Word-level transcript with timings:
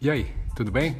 E 0.00 0.08
aí, 0.08 0.32
tudo 0.54 0.70
bem? 0.70 0.96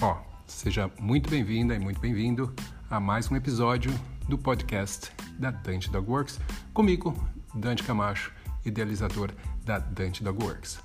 Ó, 0.00 0.16
seja 0.46 0.90
muito 0.98 1.28
bem-vinda 1.28 1.74
e 1.74 1.78
muito 1.78 2.00
bem-vindo 2.00 2.50
a 2.88 2.98
mais 2.98 3.30
um 3.30 3.36
episódio 3.36 3.90
do 4.26 4.38
podcast 4.38 5.12
da 5.38 5.50
Dante 5.50 5.90
Dog 5.90 6.10
Works, 6.10 6.40
comigo, 6.72 7.14
Dante 7.54 7.82
Camacho, 7.82 8.32
idealizador 8.64 9.32
da 9.66 9.78
Dante 9.78 10.24
Dog 10.24 10.42
Works. 10.42 10.82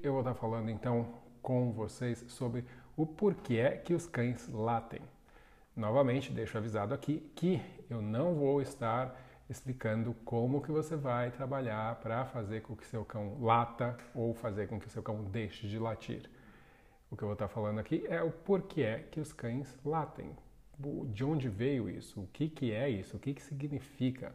Eu 0.00 0.12
vou 0.12 0.20
estar 0.20 0.34
falando 0.34 0.70
então 0.70 1.08
com 1.42 1.72
vocês 1.72 2.24
sobre 2.28 2.64
o 2.96 3.04
porquê 3.04 3.70
que 3.84 3.92
os 3.92 4.06
cães 4.06 4.48
latem. 4.52 5.00
Novamente, 5.74 6.30
deixo 6.30 6.56
avisado 6.56 6.94
aqui 6.94 7.28
que 7.34 7.60
eu 7.90 8.00
não 8.00 8.36
vou 8.36 8.62
estar 8.62 9.23
explicando 9.48 10.14
como 10.24 10.62
que 10.62 10.70
você 10.70 10.96
vai 10.96 11.30
trabalhar 11.30 11.96
para 11.96 12.24
fazer 12.26 12.62
com 12.62 12.74
que 12.74 12.86
seu 12.86 13.04
cão 13.04 13.38
lata 13.40 13.96
ou 14.14 14.34
fazer 14.34 14.68
com 14.68 14.80
que 14.80 14.88
seu 14.88 15.02
cão 15.02 15.24
deixe 15.24 15.68
de 15.68 15.78
latir. 15.78 16.30
O 17.10 17.16
que 17.16 17.22
eu 17.22 17.28
vou 17.28 17.34
estar 17.34 17.48
falando 17.48 17.78
aqui 17.78 18.04
é 18.08 18.22
o 18.22 18.30
porquê 18.30 19.04
que 19.10 19.20
os 19.20 19.32
cães 19.32 19.78
latem. 19.84 20.30
De 21.12 21.24
onde 21.24 21.48
veio 21.48 21.88
isso? 21.88 22.20
O 22.20 22.26
que, 22.28 22.48
que 22.48 22.72
é 22.72 22.88
isso? 22.88 23.16
O 23.16 23.20
que, 23.20 23.34
que 23.34 23.42
significa? 23.42 24.32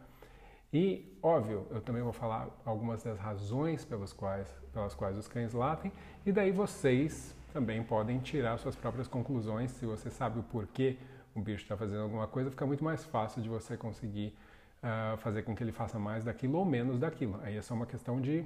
E, 0.71 1.17
óbvio, 1.21 1.65
eu 1.71 1.81
também 1.81 2.01
vou 2.01 2.13
falar 2.13 2.47
algumas 2.63 3.03
das 3.03 3.17
razões 3.17 3.83
pelas 3.83 4.13
quais, 4.13 4.47
pelas 4.71 4.93
quais 4.93 5.17
os 5.17 5.27
cães 5.27 5.51
latem, 5.51 5.91
e 6.25 6.31
daí 6.31 6.51
vocês 6.51 7.35
também 7.51 7.83
podem 7.83 8.19
tirar 8.19 8.57
suas 8.59 8.75
próprias 8.75 9.07
conclusões. 9.07 9.71
Se 9.71 9.85
você 9.85 10.11
sabe 10.11 10.39
o 10.39 10.43
porquê 10.43 10.97
o 11.33 11.41
bicho 11.41 11.63
está 11.63 11.75
fazendo 11.75 12.03
alguma 12.03 12.27
coisa, 12.27 12.51
fica 12.51 12.65
muito 12.65 12.83
mais 12.83 13.03
fácil 13.03 13.41
de 13.41 13.49
você 13.49 13.75
conseguir 13.75 14.35
uh, 14.83 15.17
fazer 15.17 15.43
com 15.43 15.55
que 15.55 15.63
ele 15.63 15.71
faça 15.71 15.99
mais 15.99 16.23
daquilo 16.23 16.57
ou 16.57 16.65
menos 16.65 16.99
daquilo. 16.99 17.39
Aí 17.43 17.57
é 17.57 17.61
só 17.61 17.73
uma 17.73 17.85
questão 17.85 18.19
de 18.19 18.45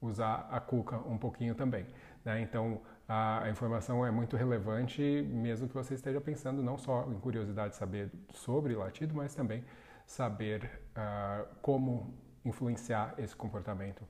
usar 0.00 0.48
a 0.50 0.60
cuca 0.60 0.96
um 0.98 1.18
pouquinho 1.18 1.54
também. 1.54 1.86
Né? 2.24 2.40
Então, 2.40 2.80
a, 3.08 3.48
informação 3.50 4.04
é 4.04 4.10
muito 4.10 4.36
relevante, 4.36 5.00
mesmo 5.30 5.68
que 5.68 5.74
você 5.74 5.94
esteja 5.94 6.20
pensando 6.20 6.62
não 6.62 6.76
só 6.76 7.04
em 7.10 7.18
curiosidade 7.18 7.70
de 7.70 7.76
saber 7.76 8.10
sobre 8.32 8.74
latido, 8.74 9.14
mas 9.14 9.34
também 9.34 9.64
saber 10.06 10.70
uh, 10.96 11.46
como 11.62 12.14
influenciar 12.44 13.14
esse 13.18 13.34
comportamento 13.34 14.02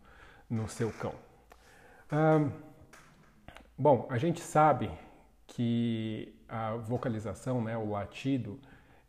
no 0.49 0.69
seu 0.69 0.93
cão. 0.93 1.15
Uh, 2.13 2.53
bom, 3.77 4.07
a 4.11 4.19
gente 4.19 4.41
sabe 4.41 4.91
que 5.47 6.35
a 6.49 6.77
vocalização, 6.77 7.63
né, 7.63 7.77
o 7.77 7.91
latido, 7.91 8.61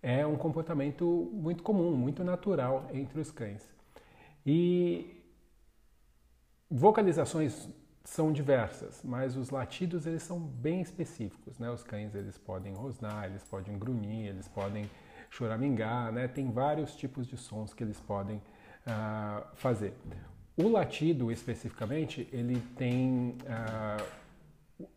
é 0.01 0.25
um 0.25 0.35
comportamento 0.35 1.29
muito 1.33 1.63
comum, 1.63 1.95
muito 1.95 2.23
natural 2.23 2.87
entre 2.93 3.19
os 3.19 3.31
cães. 3.31 3.67
E 4.45 5.23
vocalizações 6.69 7.69
são 8.03 8.31
diversas, 8.31 9.01
mas 9.03 9.35
os 9.35 9.49
latidos 9.49 10.05
eles 10.05 10.23
são 10.23 10.39
bem 10.39 10.79
específicos, 10.79 11.59
né? 11.59 11.69
Os 11.69 11.83
cães 11.83 12.15
eles 12.15 12.37
podem 12.37 12.73
rosnar, 12.73 13.25
eles 13.25 13.43
podem 13.43 13.77
grunhir, 13.77 14.27
eles 14.27 14.47
podem 14.47 14.89
choramingar, 15.29 16.11
né? 16.13 16.27
Tem 16.27 16.49
vários 16.49 16.95
tipos 16.95 17.27
de 17.27 17.35
sons 17.35 17.73
que 17.73 17.83
eles 17.83 17.99
podem 17.99 18.37
uh, 18.37 19.45
fazer. 19.55 19.93
O 20.55 20.69
latido 20.69 21.31
especificamente 21.31 22.27
ele 22.31 22.61
tem 22.77 23.35
uh, 23.43 24.05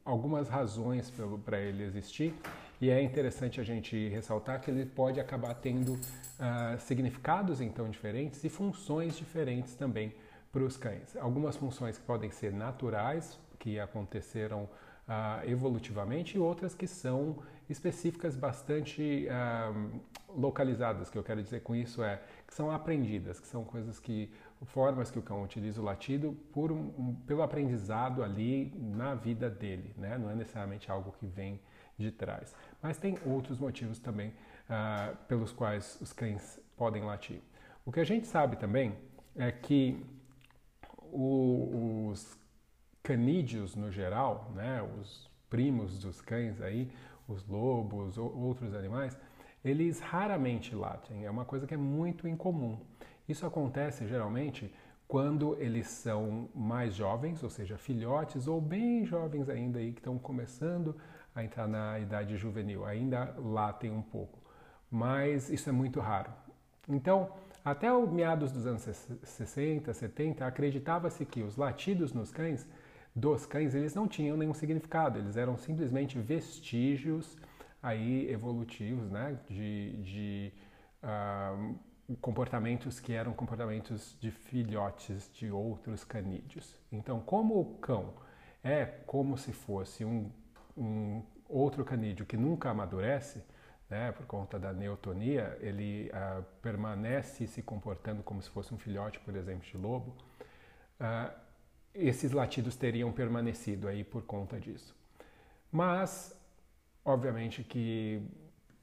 algumas 0.05 0.49
razões 0.49 1.13
para 1.45 1.59
ele 1.61 1.83
existir 1.83 2.33
e 2.81 2.89
é 2.91 3.03
interessante 3.03 3.61
a 3.61 3.65
gente 3.65 4.09
ressaltar 4.09 4.61
que 4.61 4.71
ele 4.71 4.87
pode 4.87 5.21
acabar 5.21 5.55
tendo 5.55 5.93
uh, 5.93 6.79
significados 6.79 7.61
então 7.61 7.91
diferentes 7.91 8.43
e 8.43 8.49
funções 8.49 9.17
diferentes 9.17 9.75
também 9.75 10.15
para 10.51 10.63
os 10.63 10.77
cães. 10.77 11.17
Algumas 11.17 11.57
funções 11.57 11.99
que 11.99 12.05
podem 12.05 12.31
ser 12.31 12.53
naturais, 12.53 13.39
que 13.59 13.79
aconteceram 13.79 14.65
uh, 14.65 15.49
evolutivamente, 15.49 16.37
e 16.37 16.41
outras 16.41 16.75
que 16.75 16.87
são 16.87 17.39
específicas, 17.69 18.35
bastante 18.35 19.29
uh, 19.29 20.01
localizadas. 20.29 21.11
Que 21.11 21.19
eu 21.19 21.23
quero 21.23 21.43
dizer 21.43 21.61
com 21.61 21.75
isso 21.75 22.03
é 22.03 22.21
que 22.47 22.55
são 22.55 22.71
aprendidas, 22.71 23.39
que 23.39 23.47
são 23.47 23.63
coisas 23.63 24.01
que 24.01 24.33
formas 24.65 25.11
que 25.11 25.19
o 25.19 25.23
cão 25.23 25.43
utiliza 25.43 25.81
o 25.81 25.85
latido 25.85 26.33
por 26.53 26.73
um, 26.73 27.15
pelo 27.27 27.43
aprendizado 27.43 28.25
ali 28.25 28.73
na 28.77 29.15
vida 29.15 29.49
dele, 29.49 29.95
né? 29.97 30.19
Não 30.19 30.31
é 30.31 30.35
necessariamente 30.35 30.91
algo 30.91 31.15
que 31.19 31.27
vem 31.27 31.61
de 32.01 32.11
trás. 32.11 32.55
Mas 32.83 32.99
tem 32.99 33.19
outros 33.25 33.59
motivos 33.59 33.99
também 33.99 34.29
uh, 34.29 35.17
pelos 35.29 35.53
quais 35.53 35.99
os 36.01 36.13
cães 36.13 36.61
podem 36.77 37.03
latir. 37.05 37.41
O 37.85 37.93
que 37.93 38.01
a 38.01 38.05
gente 38.05 38.27
sabe 38.27 38.57
também 38.57 38.95
é 39.37 39.51
que 39.53 40.05
o, 41.13 42.09
os 42.11 42.39
canídeos 43.03 43.75
no 43.75 43.91
geral, 43.91 44.51
né, 44.55 44.83
os 45.01 45.31
primos 45.49 45.99
dos 45.99 46.21
cães 46.21 46.61
aí, 46.61 46.91
os 47.27 47.47
lobos 47.47 48.19
ou 48.19 48.35
outros 48.37 48.75
animais, 48.75 49.19
eles 49.65 50.01
raramente 50.01 50.75
latem. 50.75 51.25
É 51.25 51.31
uma 51.31 51.45
coisa 51.45 51.67
que 51.67 51.75
é 51.75 51.77
muito 51.77 52.27
incomum. 52.27 52.79
Isso 53.29 53.47
acontece 53.47 54.07
geralmente 54.07 54.73
quando 55.07 55.57
eles 55.61 55.89
são 55.89 56.49
mais 56.55 56.95
jovens, 56.95 57.43
ou 57.43 57.51
seja, 57.51 57.77
filhotes 57.77 58.47
ou 58.47 58.61
bem 58.61 59.05
jovens 59.05 59.49
ainda 59.49 59.81
aí 59.81 59.93
que 59.93 59.99
estão 59.99 60.19
começando 60.19 60.97
a 61.41 61.45
entrar 61.45 61.67
na 61.67 61.99
idade 61.99 62.37
juvenil, 62.37 62.85
ainda 62.85 63.35
latem 63.39 63.91
um 63.91 64.03
pouco. 64.03 64.39
Mas 64.91 65.51
isso 65.51 65.69
é 65.69 65.73
muito 65.73 66.01
raro. 66.01 66.31
Então, 66.89 67.33
até 67.65 67.93
o 67.93 68.07
meados 68.07 68.51
dos 68.53 68.67
anos 68.67 68.83
60, 68.83 69.93
70, 69.93 70.47
acreditava-se 70.47 71.25
que 71.25 71.43
os 71.43 71.57
latidos 71.57 72.13
nos 72.13 72.31
cães, 72.31 72.67
dos 73.15 73.45
cães, 73.45 73.75
eles 73.75 73.95
não 73.95 74.09
tinham 74.09 74.37
nenhum 74.37 74.55
significado, 74.55 75.19
eles 75.19 75.37
eram 75.37 75.57
simplesmente 75.57 76.19
vestígios 76.19 77.37
aí 77.83 78.31
evolutivos, 78.31 79.11
né, 79.11 79.39
de, 79.49 79.93
de 80.03 80.53
uh, 81.03 81.79
comportamentos 82.21 83.01
que 83.01 83.13
eram 83.13 83.33
comportamentos 83.33 84.17
de 84.21 84.31
filhotes 84.31 85.31
de 85.33 85.51
outros 85.51 86.05
canídeos. 86.05 86.77
Então, 86.91 87.21
como 87.21 87.59
o 87.61 87.65
cão 87.79 88.15
é 88.63 88.85
como 88.85 89.37
se 89.39 89.53
fosse 89.53 90.05
um, 90.05 90.31
um 90.81 91.23
outro 91.49 91.85
canídeo 91.85 92.25
que 92.25 92.37
nunca 92.37 92.71
amadurece, 92.71 93.43
né, 93.89 94.13
por 94.13 94.25
conta 94.25 94.59
da 94.59 94.73
neotonia, 94.73 95.59
ele 95.61 96.11
uh, 96.11 96.45
permanece 96.63 97.47
se 97.47 97.61
comportando 97.61 98.23
como 98.23 98.41
se 98.41 98.49
fosse 98.49 98.73
um 98.73 98.79
filhote, 98.79 99.19
por 99.21 99.35
exemplo, 99.35 99.69
de 99.69 99.77
lobo, 99.77 100.17
uh, 101.01 101.33
esses 101.93 102.31
latidos 102.31 102.77
teriam 102.77 103.13
permanecido 103.13 103.89
aí 103.89 104.05
por 104.05 104.23
conta 104.23 104.61
disso. 104.61 104.95
Mas, 105.73 106.33
obviamente 107.05 107.65
que 107.65 108.23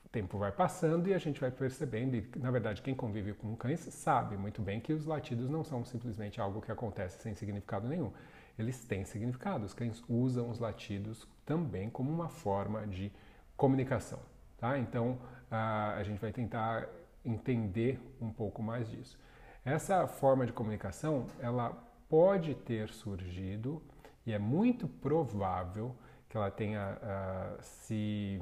o 0.07 0.09
tempo 0.09 0.38
vai 0.38 0.53
passando 0.53 1.09
e 1.09 1.13
a 1.13 1.18
gente 1.18 1.40
vai 1.40 1.51
percebendo, 1.51 2.16
e 2.16 2.25
na 2.38 2.50
verdade 2.50 2.81
quem 2.81 2.95
convive 2.95 3.34
com 3.34 3.56
cães 3.57 3.81
sabe 3.81 4.38
muito 4.38 4.62
bem 4.62 4.79
que 4.79 4.94
os 4.94 5.06
latidos 5.06 5.50
não 5.50 5.66
são 5.66 5.84
simplesmente 5.84 6.40
algo 6.40 6.62
que 6.62 6.72
acontece 6.72 7.22
sem 7.22 7.35
significado 7.35 7.88
nenhum. 7.90 8.12
Eles 8.57 8.84
têm 8.85 9.03
significado. 9.03 9.66
Os 9.66 9.73
cães 9.73 10.03
usam 10.09 10.50
os 10.50 10.59
latidos 10.59 11.28
também 11.45 11.90
como 11.90 12.09
uma 12.09 12.29
forma 12.29 12.88
de 12.88 13.12
comunicação. 13.56 14.19
Tá? 14.57 14.79
Então 14.79 15.19
a, 15.51 16.01
gente 16.03 16.19
vai 16.19 16.31
tentar 16.31 16.88
entender 17.24 18.00
um 18.19 18.31
pouco 18.31 18.63
mais 18.63 18.89
disso. 18.89 19.19
Essa 19.63 20.07
forma 20.07 20.45
de 20.45 20.53
comunicação 20.53 21.28
ela 21.39 21.78
pode 22.09 22.56
ter 22.56 22.89
surgido 22.89 23.84
e 24.25 24.31
é 24.31 24.39
muito 24.39 24.88
provável 24.88 25.94
que 26.29 26.38
ela 26.38 26.50
tenha 26.50 26.97
uh, 26.97 27.62
se, 27.62 28.41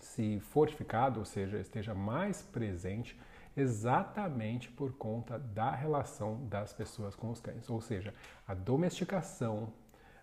se 0.00 0.40
fortificado, 0.40 1.20
ou 1.20 1.24
seja, 1.24 1.58
esteja 1.58 1.94
mais 1.94 2.42
presente 2.42 3.18
exatamente 3.56 4.70
por 4.70 4.92
conta 4.92 5.38
da 5.38 5.70
relação 5.70 6.46
das 6.46 6.72
pessoas 6.72 7.14
com 7.14 7.30
os 7.30 7.40
cães, 7.40 7.68
ou 7.68 7.80
seja, 7.80 8.14
a 8.46 8.54
domesticação, 8.54 9.72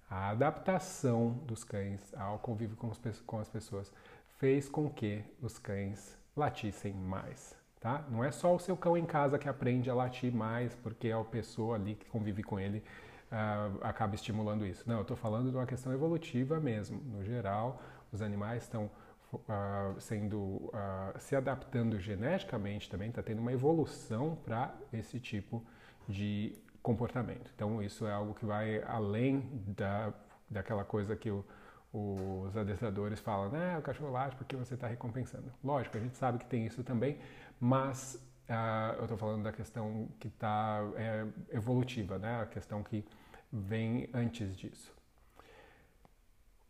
a 0.09 0.29
adaptação 0.29 1.31
dos 1.45 1.63
cães 1.63 2.13
ao 2.15 2.39
convívio 2.39 2.77
com, 2.77 3.39
as 3.39 3.49
pessoas 3.49 3.91
fez 4.37 4.69
com 4.69 4.89
que 4.89 5.23
os 5.41 5.59
cães 5.59 6.17
latissem 6.35 6.93
mais. 6.93 7.55
Tá? 7.79 8.03
Não 8.09 8.23
é 8.23 8.31
só 8.31 8.55
o 8.55 8.59
seu 8.59 8.75
cão 8.75 8.97
em 8.97 9.05
casa 9.05 9.37
que 9.37 9.47
aprende 9.47 9.89
a 9.89 9.93
latir 9.93 10.33
mais 10.33 10.73
porque 10.75 11.11
a 11.11 11.23
pessoa 11.23 11.75
ali 11.75 11.95
que 11.95 12.09
convive 12.09 12.41
com 12.41 12.59
ele 12.59 12.83
uh, 13.31 13.77
acaba 13.81 14.15
estimulando 14.15 14.65
isso. 14.65 14.83
Não, 14.87 14.95
eu 14.95 15.01
estou 15.01 15.15
falando 15.15 15.51
de 15.51 15.55
uma 15.55 15.65
questão 15.65 15.93
evolutiva 15.93 16.59
mesmo. 16.59 16.99
No 17.05 17.23
geral, 17.23 17.79
os 18.11 18.21
animais 18.21 18.63
estão 18.63 18.89
uh, 19.33 19.99
sendo 19.99 20.39
uh, 20.39 21.19
se 21.19 21.35
adaptando 21.35 21.99
geneticamente 21.99 22.89
também, 22.89 23.09
está 23.09 23.21
tendo 23.21 23.39
uma 23.39 23.51
evolução 23.51 24.37
para 24.43 24.73
esse 24.91 25.19
tipo 25.19 25.63
de 26.07 26.55
comportamento. 26.81 27.51
Então 27.55 27.81
isso 27.81 28.05
é 28.05 28.11
algo 28.13 28.33
que 28.33 28.45
vai 28.45 28.81
além 28.83 29.49
da, 29.67 30.13
daquela 30.49 30.83
coisa 30.83 31.15
que 31.15 31.29
o 31.29 31.45
os 31.93 32.55
adestradores 32.55 33.19
falam, 33.19 33.49
né, 33.49 33.77
o 33.77 33.81
cachorro 33.81 34.11
late 34.11 34.35
porque 34.35 34.55
você 34.55 34.73
está 34.73 34.87
recompensando. 34.87 35.51
Lógico, 35.63 35.97
a 35.97 35.99
gente 35.99 36.17
sabe 36.17 36.39
que 36.39 36.45
tem 36.45 36.65
isso 36.65 36.83
também, 36.83 37.17
mas 37.59 38.21
uh, 38.49 38.95
eu 38.97 39.03
estou 39.03 39.17
falando 39.17 39.43
da 39.43 39.51
questão 39.51 40.07
que 40.19 40.27
está 40.27 40.81
é, 40.95 41.25
evolutiva, 41.51 42.17
né? 42.17 42.41
a 42.41 42.45
questão 42.45 42.83
que 42.83 43.05
vem 43.51 44.09
antes 44.13 44.55
disso. 44.55 44.96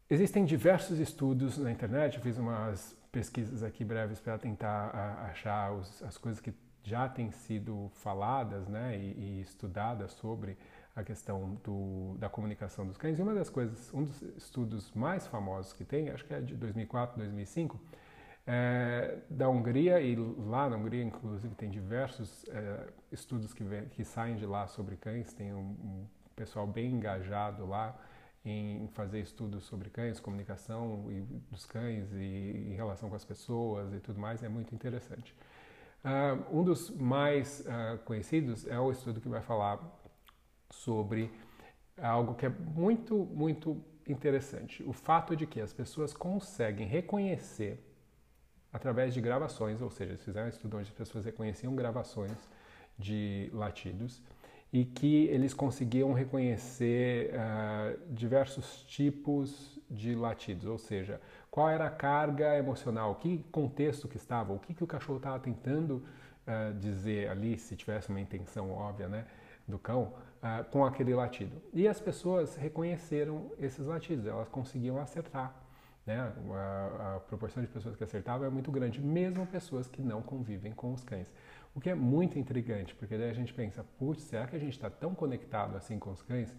Existem 0.09 0.45
diversos 0.45 0.99
estudos 0.99 1.57
na 1.57 1.69
internet, 1.69 2.15
eu 2.15 2.23
fiz 2.23 2.37
umas 2.37 2.95
pesquisas 3.11 3.61
aqui 3.61 3.83
breves 3.83 4.21
para 4.21 4.37
tentar 4.37 5.27
achar 5.29 5.73
os, 5.73 6.01
as 6.01 6.17
coisas 6.17 6.39
que 6.39 6.53
já 6.81 7.09
têm 7.09 7.29
sido 7.29 7.91
faladas 7.95 8.69
né, 8.69 8.97
e, 8.97 9.19
e 9.19 9.41
estudadas 9.41 10.13
sobre 10.13 10.57
a 10.95 11.03
questão 11.03 11.55
do, 11.61 12.15
da 12.17 12.29
comunicação 12.29 12.87
dos 12.87 12.95
cães. 12.95 13.19
E 13.19 13.21
uma 13.21 13.33
das 13.33 13.49
coisas, 13.49 13.93
um 13.93 14.05
dos 14.05 14.21
estudos 14.37 14.93
mais 14.93 15.27
famosos 15.27 15.73
que 15.73 15.83
tem, 15.83 16.09
acho 16.09 16.23
que 16.23 16.33
é 16.33 16.39
de 16.39 16.55
2004, 16.55 17.17
2005, 17.17 17.77
é 18.47 19.17
da 19.29 19.49
Hungria, 19.49 19.99
e 19.99 20.15
lá 20.15 20.69
na 20.69 20.77
Hungria, 20.77 21.03
inclusive, 21.03 21.53
tem 21.53 21.69
diversos 21.69 22.45
é, 22.47 22.87
estudos 23.11 23.53
que, 23.53 23.61
vem, 23.61 23.89
que 23.89 24.05
saem 24.05 24.37
de 24.37 24.45
lá 24.45 24.67
sobre 24.67 24.95
cães, 24.95 25.33
tem 25.33 25.53
um, 25.53 25.59
um 25.59 26.07
pessoal 26.33 26.65
bem 26.65 26.93
engajado 26.93 27.65
lá 27.65 27.93
em 28.49 28.87
fazer 28.89 29.19
estudos 29.19 29.65
sobre 29.65 29.89
cães, 29.89 30.19
comunicação 30.19 31.05
e, 31.11 31.21
dos 31.51 31.65
cães 31.65 32.11
e 32.13 32.67
em 32.71 32.75
relação 32.75 33.09
com 33.09 33.15
as 33.15 33.25
pessoas 33.25 33.93
e 33.93 33.99
tudo 33.99 34.19
mais, 34.19 34.43
é 34.43 34.49
muito 34.49 34.73
interessante. 34.73 35.35
Uh, 36.03 36.59
um 36.59 36.63
dos 36.63 36.89
mais 36.89 37.61
uh, 37.61 37.97
conhecidos 38.05 38.65
é 38.67 38.79
o 38.79 38.91
estudo 38.91 39.19
que 39.19 39.27
vai 39.27 39.41
falar 39.41 39.79
sobre 40.69 41.31
algo 42.01 42.35
que 42.35 42.45
é 42.45 42.49
muito, 42.49 43.15
muito 43.15 43.83
interessante. 44.07 44.83
O 44.83 44.93
fato 44.93 45.35
de 45.35 45.45
que 45.45 45.59
as 45.59 45.73
pessoas 45.73 46.13
conseguem 46.13 46.87
reconhecer 46.87 47.83
através 48.71 49.13
de 49.13 49.19
gravações, 49.19 49.81
ou 49.81 49.89
seja, 49.89 50.11
eles 50.11 50.23
fizeram 50.23 50.45
um 50.45 50.49
estudo 50.49 50.77
onde 50.77 50.89
as 50.89 50.95
pessoas 50.95 51.25
reconheciam 51.25 51.75
gravações 51.75 52.37
de 52.97 53.49
latidos 53.53 54.21
e 54.71 54.83
que 54.83 55.25
eles 55.27 55.53
conseguiam 55.53 56.11
reconhecer 56.13 57.31
uh, 57.31 58.13
diversos 58.13 58.83
tipos 58.83 59.79
de 59.89 60.13
latidos, 60.13 60.65
ou 60.65 60.77
seja, 60.77 61.21
qual 61.49 61.69
era 61.69 61.87
a 61.87 61.89
carga 61.89 62.57
emocional, 62.57 63.15
que 63.15 63.39
contexto 63.51 64.07
que 64.07 64.17
estava, 64.17 64.53
o 64.53 64.59
que, 64.59 64.73
que 64.73 64.83
o 64.83 64.87
cachorro 64.87 65.17
estava 65.17 65.39
tentando 65.39 66.03
uh, 66.45 66.73
dizer 66.79 67.29
ali, 67.29 67.57
se 67.57 67.75
tivesse 67.75 68.09
uma 68.09 68.19
intenção 68.19 68.71
óbvia, 68.71 69.07
né, 69.07 69.25
do 69.67 69.79
cão, 69.79 70.13
uh, 70.43 70.63
com 70.69 70.85
aquele 70.85 71.13
latido. 71.15 71.61
E 71.73 71.87
as 71.87 71.99
pessoas 71.99 72.55
reconheceram 72.55 73.51
esses 73.59 73.85
latidos, 73.85 74.25
elas 74.25 74.49
conseguiam 74.49 74.97
acertar. 74.97 75.55
Né? 76.05 76.31
A, 76.53 77.15
a 77.15 77.19
proporção 77.19 77.61
de 77.61 77.67
pessoas 77.67 77.95
que 77.97 78.03
acertavam 78.03 78.47
é 78.47 78.49
muito 78.49 78.71
grande, 78.71 79.01
mesmo 79.01 79.45
pessoas 79.45 79.87
que 79.87 80.01
não 80.01 80.21
convivem 80.21 80.71
com 80.71 80.93
os 80.93 81.03
cães. 81.03 81.29
O 81.77 81.79
que 81.79 81.91
é 81.91 81.93
muito 81.93 82.39
intrigante, 82.39 82.95
porque 82.95 83.15
daí 83.15 83.29
a 83.29 83.33
gente 83.33 83.53
pensa, 83.53 83.85
putz, 83.99 84.23
será 84.23 84.47
que 84.47 84.55
a 84.55 84.59
gente 84.59 84.71
está 84.71 84.89
tão 84.89 85.13
conectado 85.13 85.77
assim 85.77 85.99
com 85.99 86.09
os 86.09 86.23
cães, 86.23 86.51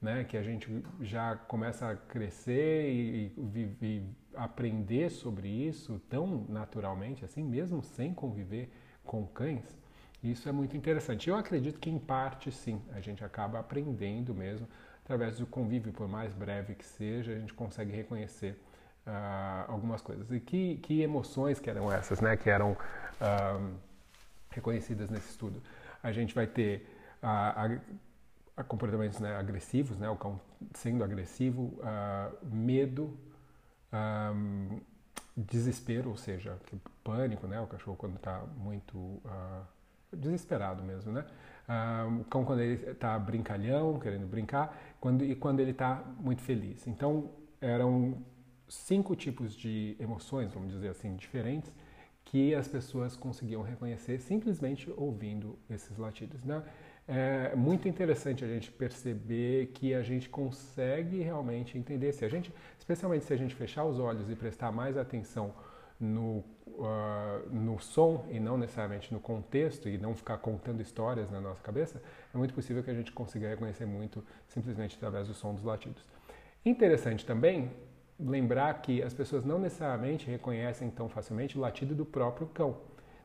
né, 0.00 0.22
que 0.22 0.36
a 0.36 0.42
gente 0.44 0.84
já 1.00 1.34
começa 1.34 1.90
a 1.90 1.96
crescer 1.96 2.88
e, 2.88 3.32
e, 3.36 3.76
e 3.82 4.02
aprender 4.36 5.10
sobre 5.10 5.48
isso 5.48 6.00
tão 6.08 6.46
naturalmente, 6.48 7.24
assim, 7.24 7.42
mesmo 7.42 7.82
sem 7.82 8.14
conviver 8.14 8.70
com 9.02 9.26
cães? 9.26 9.76
Isso 10.22 10.48
é 10.48 10.52
muito 10.52 10.76
interessante. 10.76 11.28
Eu 11.28 11.34
acredito 11.34 11.80
que, 11.80 11.90
em 11.90 11.98
parte, 11.98 12.52
sim, 12.52 12.80
a 12.92 13.00
gente 13.00 13.24
acaba 13.24 13.58
aprendendo 13.58 14.32
mesmo, 14.32 14.68
através 15.02 15.38
do 15.38 15.46
convívio, 15.46 15.92
por 15.92 16.06
mais 16.06 16.32
breve 16.32 16.76
que 16.76 16.86
seja, 16.86 17.32
a 17.32 17.38
gente 17.40 17.52
consegue 17.52 17.90
reconhecer 17.90 18.56
uh, 19.04 19.64
algumas 19.66 20.00
coisas. 20.00 20.30
E 20.30 20.38
que, 20.38 20.76
que 20.76 21.02
emoções 21.02 21.58
que 21.58 21.68
eram 21.68 21.92
essas, 21.92 22.20
né? 22.20 22.36
Que 22.36 22.48
eram 22.48 22.76
uh, 23.20 23.91
reconhecidas 24.54 25.10
nesse 25.10 25.30
estudo. 25.30 25.62
A 26.02 26.12
gente 26.12 26.34
vai 26.34 26.46
ter 26.46 26.86
uh, 27.22 27.80
a, 28.56 28.64
comportamentos 28.64 29.18
né, 29.20 29.36
agressivos, 29.36 29.98
né? 29.98 30.08
O 30.08 30.16
cão 30.16 30.40
sendo 30.74 31.02
agressivo, 31.02 31.80
medo, 32.44 33.16
um, 33.92 34.80
desespero, 35.36 36.10
ou 36.10 36.16
seja, 36.16 36.58
pânico, 37.02 37.46
né? 37.46 37.60
O 37.60 37.66
cachorro 37.66 37.96
quando 37.96 38.16
está 38.16 38.42
muito 38.56 39.20
desesperado 40.12 40.82
mesmo, 40.82 41.12
né? 41.12 41.24
Ah, 41.66 42.06
o 42.20 42.24
cão 42.24 42.44
quando 42.44 42.60
ele 42.60 42.90
está 42.90 43.18
brincalhão, 43.18 43.98
querendo 43.98 44.26
brincar, 44.26 44.76
quando, 45.00 45.24
e 45.24 45.34
quando 45.34 45.60
ele 45.60 45.70
está 45.70 46.04
muito 46.18 46.42
feliz. 46.42 46.86
Então, 46.86 47.30
eram 47.60 48.18
cinco 48.68 49.14
tipos 49.14 49.54
de 49.54 49.96
emoções, 49.98 50.52
vamos 50.52 50.72
dizer 50.72 50.88
assim, 50.88 51.14
diferentes, 51.16 51.72
que 52.24 52.54
as 52.54 52.66
pessoas 52.68 53.16
conseguiam 53.16 53.62
reconhecer 53.62 54.20
simplesmente 54.20 54.92
ouvindo 54.96 55.58
esses 55.68 55.96
latidos. 55.98 56.44
Né? 56.44 56.62
É 57.06 57.54
muito 57.56 57.88
interessante 57.88 58.44
a 58.44 58.48
gente 58.48 58.70
perceber 58.70 59.66
que 59.74 59.92
a 59.92 60.02
gente 60.02 60.28
consegue 60.28 61.20
realmente 61.20 61.76
entender. 61.76 62.12
Se 62.12 62.24
a 62.24 62.28
gente, 62.28 62.52
especialmente 62.78 63.24
se 63.24 63.32
a 63.32 63.36
gente 63.36 63.54
fechar 63.54 63.84
os 63.84 63.98
olhos 63.98 64.30
e 64.30 64.36
prestar 64.36 64.70
mais 64.70 64.96
atenção 64.96 65.52
no, 65.98 66.44
uh, 66.66 67.48
no 67.50 67.78
som 67.80 68.26
e 68.30 68.40
não 68.40 68.56
necessariamente 68.56 69.12
no 69.12 69.20
contexto 69.20 69.88
e 69.88 69.98
não 69.98 70.14
ficar 70.14 70.38
contando 70.38 70.80
histórias 70.80 71.30
na 71.30 71.40
nossa 71.40 71.62
cabeça, 71.62 72.02
é 72.32 72.38
muito 72.38 72.54
possível 72.54 72.82
que 72.82 72.90
a 72.90 72.94
gente 72.94 73.12
consiga 73.12 73.48
reconhecer 73.48 73.84
muito 73.84 74.24
simplesmente 74.48 74.96
através 74.96 75.28
do 75.28 75.34
som 75.34 75.54
dos 75.54 75.64
latidos. 75.64 76.04
Interessante 76.64 77.26
também 77.26 77.70
lembrar 78.24 78.72
que 78.82 79.02
as 79.02 79.12
pessoas 79.12 79.44
não 79.44 79.58
necessariamente 79.58 80.30
reconhecem 80.30 80.90
tão 80.90 81.08
facilmente 81.08 81.58
o 81.58 81.60
latido 81.60 81.94
do 81.94 82.04
próprio 82.04 82.46
cão. 82.48 82.76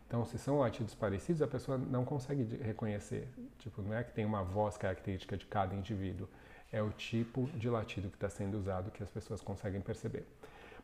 Então, 0.08 0.24
se 0.26 0.38
são 0.38 0.60
latidos 0.60 0.96
parecidos, 0.96 1.42
a 1.42 1.48
pessoa 1.48 1.78
não 1.78 2.06
consegue 2.06 2.44
reconhecer. 2.64 3.28
Tipo, 3.60 3.82
não 3.82 3.94
é 3.94 4.04
que 4.04 4.14
tem 4.14 4.26
uma 4.26 4.44
voz 4.44 4.78
característica 4.78 5.36
de 5.36 5.46
cada 5.46 5.76
indivíduo, 5.76 6.28
é 6.72 6.82
o 6.82 6.90
tipo 6.92 7.48
de 7.54 7.70
latido 7.70 8.10
que 8.10 8.16
está 8.16 8.30
sendo 8.30 8.58
usado 8.58 8.92
que 8.92 9.04
as 9.04 9.10
pessoas 9.10 9.42
conseguem 9.42 9.82
perceber. 9.82 10.26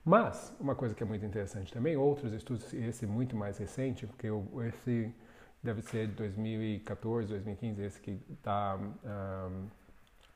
Mas, 0.03 0.53
uma 0.59 0.75
coisa 0.75 0.93
que 0.93 1.01
é 1.01 1.05
muito 1.05 1.25
interessante 1.25 1.71
também, 1.71 1.95
outros 1.95 2.33
estudos, 2.33 2.73
esse 2.73 3.05
muito 3.05 3.35
mais 3.37 3.57
recente, 3.57 4.05
porque 4.05 4.27
esse 4.67 5.13
deve 5.61 5.81
ser 5.81 6.07
de 6.07 6.15
2014, 6.15 7.29
2015, 7.29 7.81
esse 7.81 8.01
que 8.01 8.19
está 8.29 8.77
um, 8.77 9.67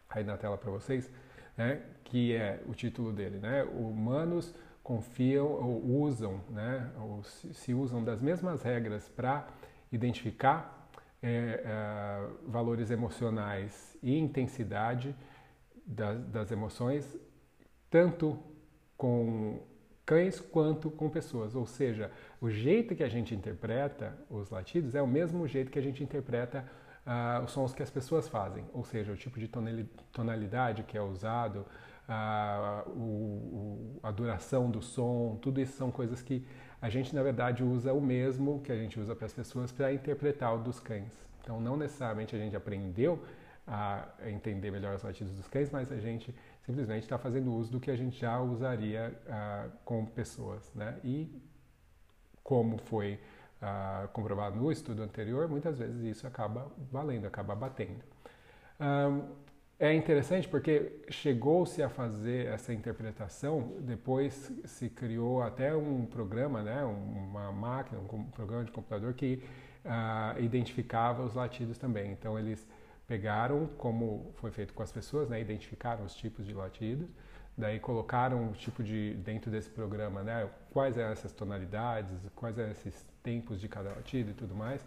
aí 0.09 0.23
na 0.23 0.37
tela 0.37 0.57
para 0.57 0.71
vocês, 0.71 1.11
né, 1.57 1.81
que 2.03 2.33
é 2.33 2.61
o 2.67 2.73
título 2.73 3.11
dele, 3.11 3.39
né, 3.39 3.63
humanos 3.63 4.53
confiam 4.83 5.47
ou 5.47 5.83
usam, 6.01 6.39
né, 6.49 6.89
ou 7.01 7.23
se, 7.23 7.73
usam 7.73 8.01
das 8.03 8.21
mesmas 8.21 8.61
regras 8.61 9.09
para 9.09 9.47
identificar 9.91 10.89
é, 11.21 11.61
é, 11.65 12.29
valores 12.47 12.89
emocionais 12.91 13.97
e 14.01 14.17
intensidade 14.17 15.13
das, 15.85 16.23
das 16.27 16.51
emoções, 16.51 17.17
tanto 17.89 18.37
com 18.95 19.59
cães 20.05 20.39
quanto 20.39 20.89
com 20.89 21.09
pessoas. 21.09 21.53
Ou 21.53 21.65
seja, 21.65 22.09
o 22.39 22.49
jeito 22.49 22.95
que 22.95 23.03
a 23.03 23.09
gente 23.09 23.35
interpreta 23.35 24.17
os 24.29 24.49
latidos 24.49 24.95
é 24.95 25.01
o 25.01 25.07
mesmo 25.07 25.45
jeito 25.47 25.69
que 25.69 25.77
a 25.77 25.81
gente 25.81 26.01
interpreta 26.01 26.65
uh, 27.07 27.43
os 27.43 27.51
sons 27.51 27.73
que 27.73 27.81
as 27.81 27.89
pessoas 27.89 28.27
fazem. 28.27 28.65
Ou 28.73 28.83
seja, 28.83 29.11
o 29.11 29.15
tipo 29.15 29.39
de 29.39 29.49
tonalidade 30.11 30.83
que 30.83 30.97
é 30.97 31.01
usado, 31.01 31.65
uh, 32.07 32.89
o, 32.89 33.01
o, 33.01 33.99
a 34.03 34.11
duração 34.11 34.69
do 34.69 34.81
som, 34.81 35.39
tudo 35.41 35.61
isso 35.61 35.77
são 35.77 35.89
coisas 35.89 36.21
que 36.21 36.45
a 36.81 36.89
gente, 36.89 37.15
na 37.15 37.23
verdade, 37.23 37.63
usa 37.63 37.93
o 37.93 38.01
mesmo 38.01 38.61
que 38.61 38.71
a 38.71 38.75
gente 38.75 38.99
usa 38.99 39.15
para 39.15 39.25
as 39.25 39.33
pessoas 39.33 39.71
para 39.71 39.91
interpretar 39.91 40.53
o 40.53 40.59
dos 40.59 40.79
cães. 40.79 41.11
Então, 41.41 41.59
não 41.59 41.77
necessariamente 41.77 42.35
a 42.35 42.39
gente 42.39 42.55
aprendeu 42.55 43.23
a 43.65 44.07
entender 44.25 44.71
melhor 44.71 44.95
os 44.95 45.03
latidos 45.03 45.33
dos 45.33 45.47
cães, 45.47 45.69
mas 45.71 45.91
a 45.91 45.97
gente 45.97 46.33
simplesmente 46.65 47.03
está 47.03 47.17
fazendo 47.17 47.53
uso 47.53 47.71
do 47.71 47.79
que 47.79 47.89
a 47.89 47.95
gente 47.95 48.19
já 48.19 48.39
usaria 48.39 49.17
uh, 49.25 49.71
com 49.83 50.05
pessoas. 50.05 50.71
Né? 50.73 50.97
E 51.03 51.41
como 52.43 52.77
foi 52.77 53.19
uh, 53.61 54.07
comprovado 54.09 54.55
no 54.55 54.71
estudo 54.71 55.03
anterior, 55.03 55.47
muitas 55.47 55.77
vezes 55.77 56.03
isso 56.03 56.27
acaba 56.27 56.71
valendo, 56.91 57.25
acaba 57.25 57.55
batendo. 57.55 58.03
Um, 58.79 59.47
é 59.79 59.93
interessante 59.93 60.47
porque 60.47 61.03
chegou-se 61.09 61.83
a 61.83 61.89
fazer 61.89 62.47
essa 62.47 62.73
interpretação, 62.73 63.75
depois 63.81 64.51
se 64.65 64.89
criou 64.89 65.43
até 65.43 65.75
um 65.75 66.03
programa, 66.05 66.63
né, 66.63 66.83
uma 66.83 67.51
máquina, 67.51 67.99
um 67.99 68.23
programa 68.23 68.65
de 68.65 68.71
computador 68.71 69.13
que 69.13 69.43
uh, 69.85 70.41
identificava 70.41 71.23
os 71.23 71.35
latidos 71.35 71.77
também. 71.77 72.11
Então 72.11 72.39
eles 72.39 72.67
pegaram, 73.07 73.67
como 73.77 74.31
foi 74.35 74.49
feito 74.49 74.73
com 74.73 74.81
as 74.81 74.91
pessoas, 74.91 75.29
né, 75.29 75.39
identificaram 75.39 76.03
os 76.03 76.15
tipos 76.15 76.45
de 76.45 76.53
latidos, 76.53 77.07
daí 77.57 77.79
colocaram 77.79 78.49
o 78.49 78.53
tipo 78.53 78.83
de 78.83 79.15
dentro 79.15 79.49
desse 79.49 79.69
programa, 79.69 80.21
né, 80.23 80.47
quais 80.71 80.97
eram 80.97 81.11
essas 81.11 81.31
tonalidades, 81.31 82.13
quais 82.35 82.57
eram 82.57 82.71
esses 82.71 83.05
tempos 83.23 83.59
de 83.59 83.67
cada 83.67 83.89
latido 83.89 84.31
e 84.31 84.33
tudo 84.33 84.55
mais, 84.55 84.85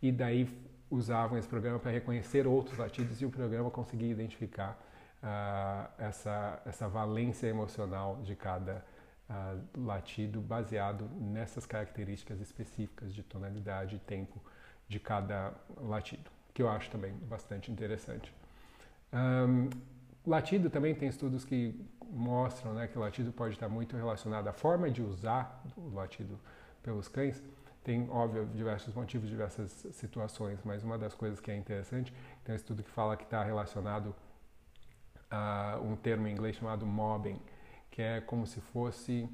e 0.00 0.12
daí 0.12 0.48
usavam 0.90 1.38
esse 1.38 1.48
programa 1.48 1.78
para 1.78 1.90
reconhecer 1.90 2.46
outros 2.46 2.76
latidos 2.76 3.22
e 3.22 3.24
o 3.24 3.30
programa 3.30 3.70
conseguia 3.70 4.10
identificar 4.10 4.78
uh, 5.22 5.90
essa 5.96 6.60
essa 6.66 6.86
valência 6.86 7.46
emocional 7.46 8.20
de 8.22 8.36
cada 8.36 8.84
uh, 9.30 9.80
latido 9.80 10.40
baseado 10.40 11.08
nessas 11.18 11.64
características 11.64 12.40
específicas 12.40 13.14
de 13.14 13.22
tonalidade 13.22 13.96
e 13.96 13.98
tempo 13.98 14.38
de 14.86 15.00
cada 15.00 15.54
latido, 15.78 16.30
que 16.52 16.62
eu 16.62 16.68
acho 16.68 16.90
também 16.90 17.14
bastante 17.14 17.72
interessante. 17.72 18.34
Um, 19.12 19.70
latido 20.30 20.70
também 20.70 20.94
tem 20.94 21.08
estudos 21.08 21.44
que 21.44 21.74
mostram 22.10 22.74
né, 22.74 22.86
que 22.86 22.96
o 22.96 23.00
latido 23.00 23.32
pode 23.32 23.54
estar 23.54 23.68
muito 23.68 23.96
relacionado 23.96 24.46
à 24.48 24.52
forma 24.52 24.90
de 24.90 25.02
usar 25.02 25.62
o 25.76 25.94
latido 25.94 26.38
pelos 26.82 27.08
cães. 27.08 27.42
Tem, 27.82 28.08
óbvio, 28.10 28.46
diversos 28.54 28.94
motivos, 28.94 29.28
diversas 29.28 29.70
situações, 29.92 30.60
mas 30.64 30.84
uma 30.84 30.96
das 30.96 31.14
coisas 31.14 31.40
que 31.40 31.50
é 31.50 31.56
interessante, 31.56 32.14
tem 32.44 32.52
um 32.52 32.56
estudo 32.56 32.82
que 32.82 32.90
fala 32.90 33.16
que 33.16 33.24
está 33.24 33.42
relacionado 33.42 34.14
a 35.28 35.80
um 35.82 35.96
termo 35.96 36.28
em 36.28 36.32
inglês 36.32 36.54
chamado 36.54 36.86
mobbing, 36.86 37.40
que 37.90 38.00
é 38.00 38.20
como 38.20 38.46
se 38.46 38.60
fosse. 38.60 39.28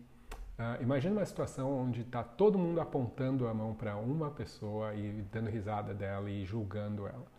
Uh, 0.59 0.83
imagina 0.83 1.15
uma 1.15 1.27
situação 1.27 1.71
onde 1.73 2.01
está 2.01 2.23
todo 2.23 2.59
mundo 2.59 2.81
apontando 2.81 3.47
a 3.47 3.53
mão 3.53 3.75
para 3.75 3.97
uma 3.97 4.31
pessoa 4.31 4.95
e 4.95 5.23
dando 5.31 5.51
risada 5.51 5.93
dela 5.93 6.31
e 6.31 6.45
julgando 6.45 7.07
ela. 7.07 7.38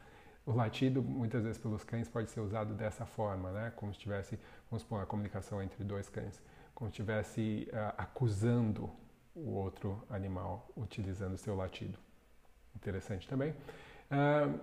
O 0.50 0.56
latido, 0.56 1.04
muitas 1.04 1.44
vezes 1.44 1.60
pelos 1.60 1.84
cães, 1.84 2.10
pode 2.10 2.32
ser 2.32 2.40
usado 2.40 2.74
dessa 2.74 3.06
forma, 3.06 3.52
né? 3.52 3.72
como 3.76 3.94
se 3.94 4.00
tivesse, 4.00 4.40
vamos 4.68 4.82
supor, 4.82 5.04
a 5.04 5.06
comunicação 5.06 5.62
entre 5.62 5.84
dois 5.84 6.10
cães, 6.10 6.42
como 6.74 6.90
se 6.90 6.94
estivesse 6.94 7.70
uh, 7.72 7.94
acusando 7.96 8.90
o 9.36 9.52
outro 9.52 10.04
animal 10.10 10.68
utilizando 10.76 11.38
seu 11.38 11.56
latido. 11.56 12.00
Interessante 12.76 13.28
também. 13.28 13.52
Uh, 13.52 14.60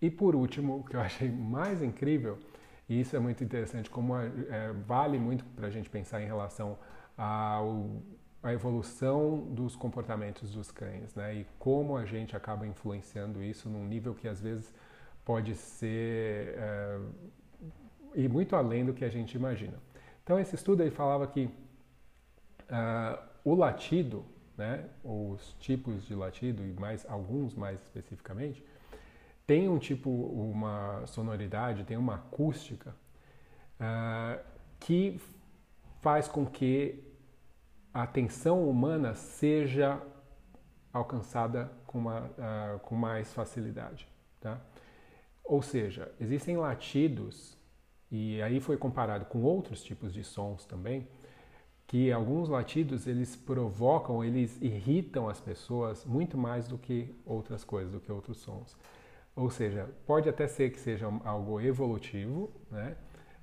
e 0.00 0.10
por 0.10 0.34
último, 0.34 0.78
o 0.78 0.84
que 0.84 0.96
eu 0.96 1.00
achei 1.02 1.30
mais 1.30 1.82
incrível, 1.82 2.38
e 2.88 2.98
isso 2.98 3.14
é 3.14 3.18
muito 3.18 3.44
interessante, 3.44 3.90
como 3.90 4.16
é, 4.16 4.72
vale 4.86 5.18
muito 5.18 5.44
para 5.44 5.66
a 5.66 5.70
gente 5.70 5.90
pensar 5.90 6.22
em 6.22 6.26
relação 6.26 6.78
ao, 7.14 8.00
à 8.42 8.54
evolução 8.54 9.40
dos 9.50 9.76
comportamentos 9.76 10.50
dos 10.50 10.70
cães, 10.70 11.14
né? 11.14 11.34
E 11.34 11.46
como 11.58 11.98
a 11.98 12.06
gente 12.06 12.34
acaba 12.34 12.66
influenciando 12.66 13.42
isso 13.42 13.68
num 13.68 13.84
nível 13.84 14.14
que 14.14 14.26
às 14.26 14.40
vezes 14.40 14.72
pode 15.24 15.54
ser 15.54 16.54
é, 16.56 17.00
e 18.14 18.28
muito 18.28 18.56
além 18.56 18.84
do 18.84 18.92
que 18.92 19.04
a 19.04 19.08
gente 19.08 19.34
imagina. 19.34 19.78
Então 20.22 20.38
esse 20.38 20.54
estudo 20.54 20.82
ele 20.82 20.90
falava 20.90 21.26
que 21.26 21.46
uh, 21.46 23.18
o 23.44 23.54
latido, 23.54 24.24
né, 24.56 24.84
os 25.02 25.54
tipos 25.58 26.06
de 26.06 26.14
latido 26.14 26.64
e 26.64 26.72
mais 26.72 27.06
alguns 27.08 27.54
mais 27.54 27.80
especificamente, 27.82 28.64
tem 29.46 29.68
um 29.68 29.78
tipo, 29.78 30.08
uma 30.10 31.04
sonoridade, 31.06 31.84
tem 31.84 31.96
uma 31.96 32.14
acústica 32.16 32.94
uh, 33.80 34.40
que 34.78 35.20
faz 36.00 36.28
com 36.28 36.46
que 36.46 37.02
a 37.92 38.04
atenção 38.04 38.68
humana 38.68 39.14
seja 39.14 40.00
alcançada 40.92 41.70
com, 41.86 41.98
uma, 41.98 42.20
uh, 42.20 42.78
com 42.80 42.94
mais 42.94 43.32
facilidade. 43.32 44.06
Tá? 44.40 44.60
Ou 45.44 45.62
seja, 45.62 46.12
existem 46.20 46.56
latidos, 46.56 47.56
e 48.10 48.40
aí 48.42 48.60
foi 48.60 48.76
comparado 48.76 49.24
com 49.26 49.42
outros 49.42 49.82
tipos 49.82 50.12
de 50.12 50.22
sons 50.22 50.64
também, 50.64 51.08
que 51.86 52.12
alguns 52.12 52.48
latidos 52.48 53.06
eles 53.06 53.34
provocam, 53.34 54.24
eles 54.24 54.56
irritam 54.62 55.28
as 55.28 55.40
pessoas 55.40 56.04
muito 56.04 56.38
mais 56.38 56.68
do 56.68 56.78
que 56.78 57.12
outras 57.26 57.64
coisas, 57.64 57.92
do 57.92 58.00
que 58.00 58.12
outros 58.12 58.38
sons. 58.38 58.76
Ou 59.34 59.50
seja, 59.50 59.88
pode 60.06 60.28
até 60.28 60.46
ser 60.46 60.70
que 60.70 60.78
seja 60.78 61.06
algo 61.24 61.60
evolutivo, 61.60 62.52
né? 62.70 62.96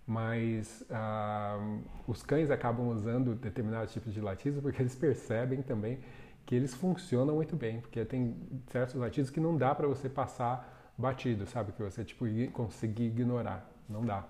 mas 0.07 0.85
ah, 0.89 1.59
os 2.07 2.23
cães 2.23 2.49
acabam 2.49 2.87
usando 2.87 3.35
determinados 3.35 3.91
tipos 3.91 4.13
de 4.13 4.21
latidos 4.21 4.61
porque 4.61 4.81
eles 4.81 4.95
percebem 4.95 5.61
também 5.61 5.99
que 6.45 6.55
eles 6.55 6.73
funcionam 6.73 7.35
muito 7.35 7.57
bem, 7.57 7.81
porque 7.81 8.05
tem 8.05 8.37
certos 8.67 8.95
latidos 8.95 9.29
que 9.29 9.41
não 9.41 9.57
dá 9.57 9.75
para 9.75 9.85
você 9.85 10.07
passar 10.07 10.76
batido, 10.97 11.45
sabe? 11.45 11.71
Que 11.71 11.83
você 11.83 12.03
tipo 12.03 12.25
conseguir 12.51 13.05
ignorar, 13.05 13.69
não 13.87 14.03
dá. 14.03 14.25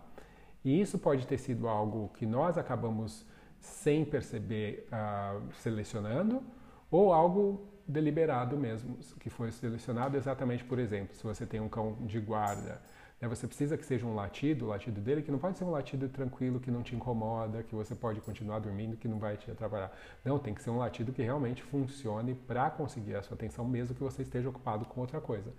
E 0.64 0.82
isso 0.82 1.00
pode 1.00 1.26
ter 1.26 1.38
sido 1.38 1.68
algo 1.68 2.10
que 2.10 2.26
nós 2.26 2.58
acabamos 2.58 3.26
sem 3.60 4.04
perceber 4.04 4.88
uh, 4.92 5.42
selecionando, 5.56 6.44
ou 6.92 7.14
algo 7.14 7.68
deliberado 7.88 8.58
mesmo, 8.58 8.98
que 9.20 9.30
foi 9.30 9.52
selecionado 9.52 10.18
exatamente, 10.18 10.64
por 10.64 10.78
exemplo, 10.78 11.16
se 11.16 11.24
você 11.24 11.46
tem 11.46 11.60
um 11.60 11.70
cão 11.70 11.94
de 12.02 12.20
guarda, 12.20 12.82
né, 13.20 13.28
você 13.28 13.48
precisa 13.48 13.78
que 13.78 13.86
seja 13.86 14.06
um 14.06 14.14
latido, 14.14 14.66
o 14.66 14.68
latido 14.68 15.00
dele, 15.02 15.22
que 15.22 15.32
não 15.32 15.40
pode 15.40 15.58
ser 15.58 15.64
um 15.64 15.72
latido 15.72 16.08
tranquilo, 16.10 16.60
que 16.60 16.70
não 16.70 16.84
te 16.84 16.96
incomoda, 16.96 17.64
que 17.64 17.74
você 17.74 17.96
pode 17.96 18.22
continuar 18.22 18.60
dormindo, 18.60 18.98
que 18.98 19.08
não 19.08 19.18
vai 19.18 19.38
te 19.38 19.50
atrapalhar. 19.50 19.92
Não, 20.24 20.38
tem 20.38 20.54
que 20.54 20.62
ser 20.62 20.70
um 20.70 20.78
latido 20.78 21.12
que 21.12 21.22
realmente 21.22 21.64
funcione 21.64 22.36
para 22.36 22.70
conseguir 22.70 23.16
a 23.16 23.24
sua 23.24 23.36
atenção, 23.36 23.66
mesmo 23.66 23.96
que 23.96 24.04
você 24.04 24.22
esteja 24.22 24.50
ocupado 24.50 24.86
com 24.86 25.02
outra 25.02 25.20
coisa. 25.20 25.52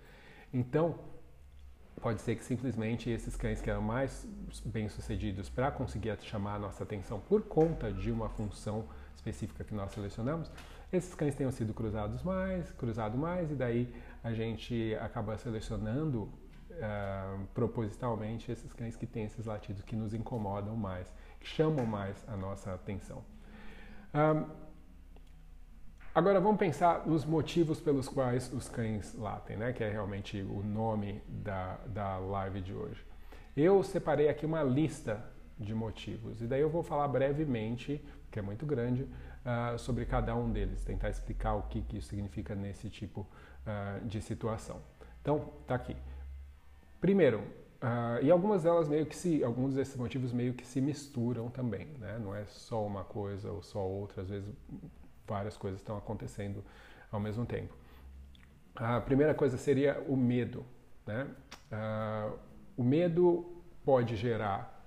Então, 0.53 0.99
Pode 2.01 2.21
ser 2.21 2.35
que 2.35 2.43
simplesmente 2.45 3.09
esses 3.09 3.35
cães 3.35 3.59
que 3.59 3.69
eram 3.69 3.81
mais 3.81 4.25
bem-sucedidos 4.65 5.49
para 5.49 5.69
conseguir 5.69 6.17
chamar 6.21 6.55
a 6.55 6.59
nossa 6.59 6.83
atenção 6.83 7.19
por 7.19 7.41
conta 7.41 7.91
de 7.91 8.09
uma 8.09 8.29
função 8.29 8.85
específica 9.13 9.65
que 9.65 9.73
nós 9.73 9.91
selecionamos, 9.91 10.49
esses 10.93 11.13
cães 11.13 11.35
tenham 11.35 11.51
sido 11.51 11.73
cruzados 11.73 12.23
mais, 12.23 12.71
cruzado 12.71 13.17
mais, 13.17 13.51
e 13.51 13.55
daí 13.55 13.93
a 14.23 14.31
gente 14.31 14.95
acaba 15.01 15.37
selecionando 15.37 16.23
uh, 16.71 17.45
propositalmente 17.53 18.49
esses 18.49 18.71
cães 18.71 18.95
que 18.95 19.05
têm 19.05 19.25
esses 19.25 19.45
latidos 19.45 19.83
que 19.83 19.95
nos 19.95 20.13
incomodam 20.13 20.77
mais, 20.77 21.11
que 21.37 21.47
chamam 21.47 21.85
mais 21.85 22.23
a 22.29 22.37
nossa 22.37 22.73
atenção. 22.73 23.25
Um, 24.13 24.68
Agora 26.13 26.39
vamos 26.39 26.57
pensar 26.57 27.05
nos 27.05 27.23
motivos 27.23 27.79
pelos 27.79 28.09
quais 28.09 28.51
os 28.51 28.67
cães 28.67 29.13
latem, 29.13 29.55
né? 29.55 29.71
que 29.71 29.83
é 29.83 29.89
realmente 29.91 30.41
o 30.41 30.63
nome 30.63 31.21
da, 31.27 31.77
da 31.85 32.17
live 32.17 32.61
de 32.61 32.73
hoje. 32.73 33.05
Eu 33.55 33.83
separei 33.83 34.27
aqui 34.27 34.43
uma 34.43 34.63
lista 34.63 35.23
de 35.57 35.71
motivos 35.75 36.41
e 36.41 36.47
daí 36.47 36.61
eu 36.61 36.69
vou 36.69 36.81
falar 36.81 37.07
brevemente, 37.09 38.03
que 38.31 38.39
é 38.39 38.41
muito 38.41 38.65
grande, 38.65 39.03
uh, 39.03 39.77
sobre 39.77 40.03
cada 40.03 40.35
um 40.35 40.51
deles, 40.51 40.83
tentar 40.83 41.11
explicar 41.11 41.53
o 41.53 41.61
que, 41.63 41.81
que 41.83 41.97
isso 41.97 42.07
significa 42.07 42.55
nesse 42.55 42.89
tipo 42.89 43.21
uh, 43.21 44.03
de 44.07 44.19
situação. 44.19 44.81
Então, 45.21 45.53
tá 45.67 45.75
aqui. 45.75 45.95
Primeiro, 46.99 47.37
uh, 47.37 48.23
e 48.23 48.31
algumas 48.31 48.63
delas 48.63 48.89
meio 48.89 49.05
que 49.05 49.15
se, 49.15 49.43
alguns 49.43 49.75
desses 49.75 49.95
motivos 49.95 50.33
meio 50.33 50.55
que 50.55 50.65
se 50.65 50.81
misturam 50.81 51.49
também, 51.51 51.85
né? 51.99 52.17
Não 52.19 52.33
é 52.33 52.45
só 52.47 52.83
uma 52.83 53.03
coisa 53.03 53.51
ou 53.51 53.61
só 53.61 53.79
outra, 53.79 54.23
às 54.23 54.29
vezes 54.29 54.51
várias 55.29 55.55
coisas 55.55 55.79
estão 55.79 55.97
acontecendo 55.97 56.63
ao 57.11 57.19
mesmo 57.19 57.45
tempo. 57.45 57.73
A 58.75 58.99
primeira 58.99 59.33
coisa 59.33 59.57
seria 59.57 60.03
o 60.07 60.15
medo. 60.15 60.65
Né? 61.05 61.27
Uh, 61.71 62.39
o 62.77 62.83
medo 62.83 63.63
pode 63.83 64.15
gerar 64.15 64.77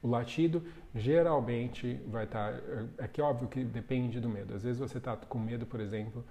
o 0.00 0.08
latido, 0.08 0.64
geralmente 0.94 2.00
vai 2.06 2.24
estar. 2.24 2.52
Tá, 2.52 2.84
é 2.98 3.08
que 3.08 3.20
óbvio 3.20 3.48
que 3.48 3.64
depende 3.64 4.20
do 4.20 4.28
medo. 4.28 4.54
Às 4.54 4.62
vezes 4.62 4.78
você 4.78 4.98
está 4.98 5.16
com 5.16 5.38
medo, 5.38 5.66
por 5.66 5.80
exemplo, 5.80 6.24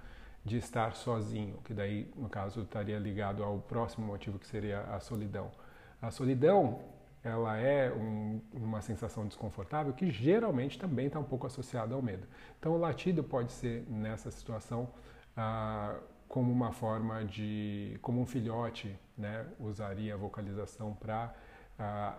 de 0.44 0.56
estar 0.56 0.94
sozinho, 0.94 1.58
que 1.64 1.74
daí, 1.74 2.10
no 2.16 2.28
caso, 2.28 2.62
estaria 2.62 2.98
ligado 2.98 3.44
ao 3.44 3.58
próximo 3.58 4.06
motivo 4.06 4.38
que 4.38 4.46
seria 4.46 4.80
a 4.82 5.00
solidão. 5.00 5.50
A 6.00 6.10
solidão 6.10 6.80
ela 7.28 7.56
é 7.56 7.92
um, 7.92 8.40
uma 8.52 8.80
sensação 8.80 9.26
desconfortável 9.26 9.92
que 9.92 10.10
geralmente 10.10 10.78
também 10.78 11.06
está 11.06 11.18
um 11.18 11.24
pouco 11.24 11.46
associada 11.46 11.94
ao 11.94 12.02
medo. 12.02 12.26
Então, 12.58 12.72
o 12.72 12.78
latido 12.78 13.22
pode 13.22 13.52
ser 13.52 13.84
nessa 13.88 14.30
situação 14.30 14.88
ah, 15.36 15.98
como 16.28 16.52
uma 16.52 16.72
forma 16.72 17.24
de, 17.24 17.98
como 18.02 18.20
um 18.20 18.26
filhote, 18.26 18.98
né, 19.16 19.46
usaria 19.58 20.14
a 20.14 20.16
vocalização 20.16 20.94
para 20.94 21.34
ah, 21.78 22.18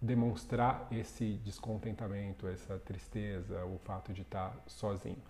demonstrar 0.00 0.88
esse 0.90 1.34
descontentamento, 1.44 2.48
essa 2.48 2.78
tristeza, 2.78 3.64
o 3.64 3.78
fato 3.78 4.12
de 4.12 4.22
estar 4.22 4.50
tá 4.50 4.56
sozinho. 4.66 5.22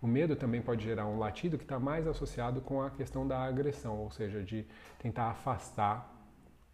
O 0.00 0.06
medo 0.06 0.36
também 0.36 0.60
pode 0.60 0.84
gerar 0.84 1.06
um 1.06 1.18
latido 1.18 1.56
que 1.56 1.64
está 1.64 1.78
mais 1.78 2.06
associado 2.06 2.60
com 2.60 2.82
a 2.82 2.90
questão 2.90 3.26
da 3.26 3.38
agressão, 3.38 3.98
ou 3.98 4.10
seja, 4.10 4.42
de 4.42 4.66
tentar 4.98 5.30
afastar 5.30 6.12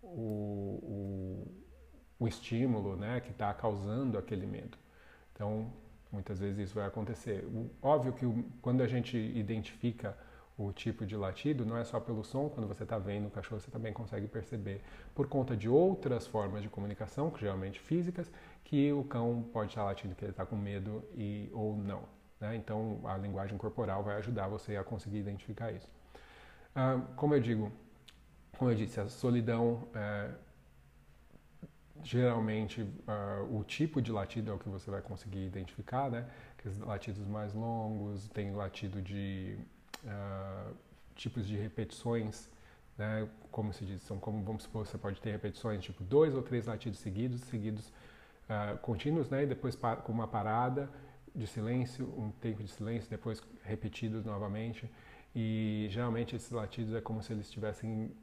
o, 0.02 0.78
o, 0.82 1.61
o 2.22 2.28
estímulo 2.28 2.94
né, 2.96 3.20
que 3.20 3.32
está 3.32 3.52
causando 3.52 4.16
aquele 4.16 4.46
medo. 4.46 4.78
Então, 5.34 5.72
muitas 6.12 6.38
vezes 6.38 6.68
isso 6.68 6.74
vai 6.76 6.86
acontecer. 6.86 7.44
O, 7.46 7.68
óbvio 7.82 8.12
que 8.12 8.24
o, 8.24 8.44
quando 8.60 8.80
a 8.80 8.86
gente 8.86 9.16
identifica 9.16 10.16
o 10.56 10.70
tipo 10.70 11.04
de 11.04 11.16
latido, 11.16 11.66
não 11.66 11.76
é 11.76 11.82
só 11.82 11.98
pelo 11.98 12.22
som, 12.22 12.48
quando 12.48 12.68
você 12.68 12.84
está 12.84 12.96
vendo 12.96 13.26
o 13.26 13.30
cachorro, 13.30 13.60
você 13.60 13.72
também 13.72 13.92
consegue 13.92 14.28
perceber, 14.28 14.80
por 15.16 15.26
conta 15.26 15.56
de 15.56 15.68
outras 15.68 16.24
formas 16.24 16.62
de 16.62 16.68
comunicação, 16.68 17.28
que 17.28 17.40
geralmente 17.40 17.80
físicas, 17.80 18.30
que 18.62 18.92
o 18.92 19.02
cão 19.02 19.44
pode 19.52 19.72
estar 19.72 19.82
latindo 19.82 20.14
que 20.14 20.24
ele 20.24 20.30
está 20.30 20.46
com 20.46 20.54
medo 20.54 21.02
e, 21.16 21.50
ou 21.52 21.76
não. 21.76 22.04
Né? 22.38 22.54
Então, 22.54 23.00
a 23.04 23.16
linguagem 23.16 23.58
corporal 23.58 24.04
vai 24.04 24.16
ajudar 24.18 24.46
você 24.46 24.76
a 24.76 24.84
conseguir 24.84 25.18
identificar 25.18 25.72
isso. 25.72 25.88
Ah, 26.72 27.00
como 27.16 27.34
eu 27.34 27.40
digo, 27.40 27.72
como 28.56 28.70
eu 28.70 28.76
disse, 28.76 29.00
a 29.00 29.08
solidão, 29.08 29.88
é, 29.92 30.30
geralmente 32.02 32.82
uh, 32.82 33.56
o 33.56 33.64
tipo 33.64 34.02
de 34.02 34.10
latido 34.10 34.50
é 34.50 34.54
o 34.54 34.58
que 34.58 34.68
você 34.68 34.90
vai 34.90 35.00
conseguir 35.00 35.46
identificar, 35.46 36.10
né? 36.10 36.26
Aqueles 36.58 36.78
latidos 36.78 37.26
mais 37.26 37.54
longos, 37.54 38.28
tem 38.28 38.52
latido 38.52 39.00
de 39.00 39.56
uh, 40.04 40.74
tipos 41.14 41.46
de 41.46 41.56
repetições, 41.56 42.50
né, 42.98 43.28
como 43.50 43.72
se 43.72 43.84
diz, 43.84 44.02
são 44.02 44.18
como, 44.18 44.42
vamos 44.44 44.64
supor, 44.64 44.86
você 44.86 44.98
pode 44.98 45.20
ter 45.20 45.30
repetições 45.32 45.82
tipo 45.82 46.04
dois 46.04 46.34
ou 46.34 46.42
três 46.42 46.66
latidos 46.66 46.98
seguidos, 46.98 47.40
seguidos 47.42 47.88
uh, 47.88 48.76
contínuos, 48.78 49.30
né, 49.30 49.44
e 49.44 49.46
depois 49.46 49.76
com 50.04 50.12
uma 50.12 50.28
parada 50.28 50.90
de 51.34 51.46
silêncio, 51.46 52.06
um 52.18 52.30
tempo 52.30 52.62
de 52.62 52.70
silêncio, 52.70 53.08
depois 53.08 53.42
repetidos 53.64 54.24
novamente. 54.24 54.90
E 55.34 55.86
geralmente 55.90 56.36
esses 56.36 56.50
latidos 56.50 56.94
é 56.94 57.00
como 57.00 57.22
se 57.22 57.32
eles 57.32 57.46
estivessem 57.46 58.14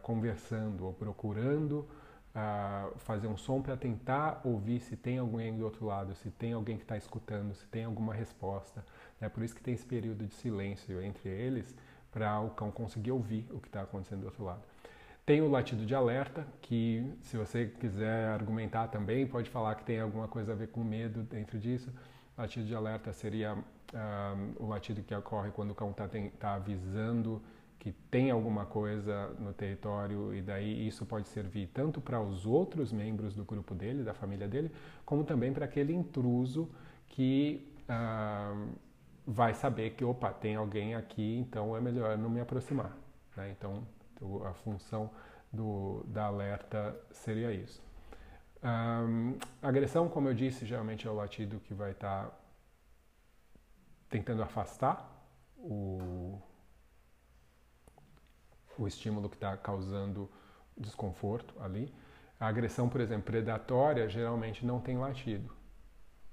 conversando 0.00 0.86
ou 0.86 0.94
procurando 0.94 1.86
uh, 2.34 2.98
fazer 2.98 3.26
um 3.26 3.36
som 3.36 3.62
para 3.62 3.76
tentar 3.76 4.40
ouvir 4.44 4.80
se 4.80 4.96
tem 4.96 5.18
alguém 5.18 5.56
do 5.56 5.64
outro 5.64 5.86
lado, 5.86 6.14
se 6.14 6.30
tem 6.30 6.52
alguém 6.52 6.76
que 6.76 6.84
está 6.84 6.96
escutando, 6.96 7.54
se 7.54 7.66
tem 7.66 7.84
alguma 7.84 8.12
resposta. 8.12 8.84
É 9.20 9.28
por 9.28 9.42
isso 9.42 9.54
que 9.54 9.62
tem 9.62 9.74
esse 9.74 9.86
período 9.86 10.26
de 10.26 10.34
silêncio 10.34 11.00
entre 11.00 11.28
eles 11.28 11.74
para 12.10 12.40
o 12.40 12.50
cão 12.50 12.70
conseguir 12.70 13.12
ouvir 13.12 13.46
o 13.50 13.58
que 13.58 13.68
está 13.68 13.82
acontecendo 13.82 14.20
do 14.20 14.26
outro 14.26 14.44
lado. 14.44 14.62
Tem 15.26 15.40
o 15.40 15.48
latido 15.48 15.86
de 15.86 15.94
alerta, 15.94 16.46
que 16.60 17.02
se 17.22 17.36
você 17.36 17.66
quiser 17.66 18.28
argumentar 18.28 18.88
também, 18.88 19.26
pode 19.26 19.48
falar 19.48 19.74
que 19.74 19.84
tem 19.84 19.98
alguma 19.98 20.28
coisa 20.28 20.52
a 20.52 20.54
ver 20.54 20.68
com 20.68 20.84
medo 20.84 21.22
dentro 21.22 21.58
disso. 21.58 21.90
Latido 22.36 22.66
de 22.66 22.74
alerta 22.74 23.10
seria 23.12 23.54
uh, 23.54 24.62
o 24.62 24.66
latido 24.66 25.02
que 25.02 25.14
ocorre 25.14 25.50
quando 25.50 25.70
o 25.70 25.74
cão 25.74 25.92
está 25.92 26.06
tá 26.38 26.54
avisando 26.54 27.40
que 27.84 27.92
tem 27.92 28.30
alguma 28.30 28.64
coisa 28.64 29.28
no 29.38 29.52
território 29.52 30.34
e 30.34 30.40
daí 30.40 30.88
isso 30.88 31.04
pode 31.04 31.28
servir 31.28 31.66
tanto 31.66 32.00
para 32.00 32.18
os 32.18 32.46
outros 32.46 32.90
membros 32.90 33.34
do 33.34 33.44
grupo 33.44 33.74
dele, 33.74 34.02
da 34.02 34.14
família 34.14 34.48
dele, 34.48 34.72
como 35.04 35.22
também 35.22 35.52
para 35.52 35.66
aquele 35.66 35.92
intruso 35.92 36.70
que 37.08 37.70
uh, 37.82 38.70
vai 39.26 39.52
saber 39.52 39.90
que, 39.90 40.02
opa, 40.02 40.32
tem 40.32 40.56
alguém 40.56 40.94
aqui, 40.94 41.36
então 41.36 41.76
é 41.76 41.80
melhor 41.80 42.16
não 42.16 42.30
me 42.30 42.40
aproximar. 42.40 42.96
Né? 43.36 43.50
Então, 43.50 43.86
a 44.46 44.54
função 44.54 45.10
do, 45.52 46.04
da 46.06 46.24
alerta 46.24 46.98
seria 47.10 47.52
isso. 47.52 47.82
Um, 48.62 49.36
agressão, 49.60 50.08
como 50.08 50.28
eu 50.28 50.32
disse, 50.32 50.64
geralmente 50.64 51.06
é 51.06 51.10
o 51.10 51.14
latido 51.14 51.60
que 51.60 51.74
vai 51.74 51.90
estar 51.90 52.28
tá 52.28 52.32
tentando 54.08 54.42
afastar 54.42 55.06
o, 55.58 56.40
o 58.78 58.86
estímulo 58.86 59.28
que 59.28 59.36
está 59.36 59.56
causando 59.56 60.30
desconforto 60.76 61.54
ali. 61.60 61.92
A 62.38 62.46
agressão, 62.46 62.88
por 62.88 63.00
exemplo, 63.00 63.24
predatória, 63.24 64.08
geralmente 64.08 64.66
não 64.66 64.80
tem 64.80 64.98
latido, 64.98 65.50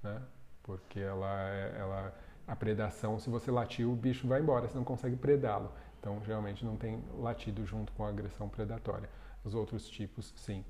né? 0.02 0.20
porque 0.62 1.00
ela, 1.00 1.48
é, 1.50 1.76
ela, 1.78 2.14
a 2.46 2.56
predação, 2.56 3.18
se 3.18 3.30
você 3.30 3.50
latir, 3.50 3.88
o 3.88 3.94
bicho 3.94 4.26
vai 4.26 4.40
embora, 4.40 4.68
você 4.68 4.76
não 4.76 4.84
consegue 4.84 5.16
predá-lo. 5.16 5.72
Então, 5.98 6.20
geralmente 6.24 6.64
não 6.64 6.76
tem 6.76 7.02
latido 7.18 7.64
junto 7.64 7.92
com 7.92 8.04
a 8.04 8.08
agressão 8.08 8.48
predatória. 8.48 9.08
Os 9.44 9.54
outros 9.54 9.88
tipos, 9.88 10.32
sim. 10.36 10.64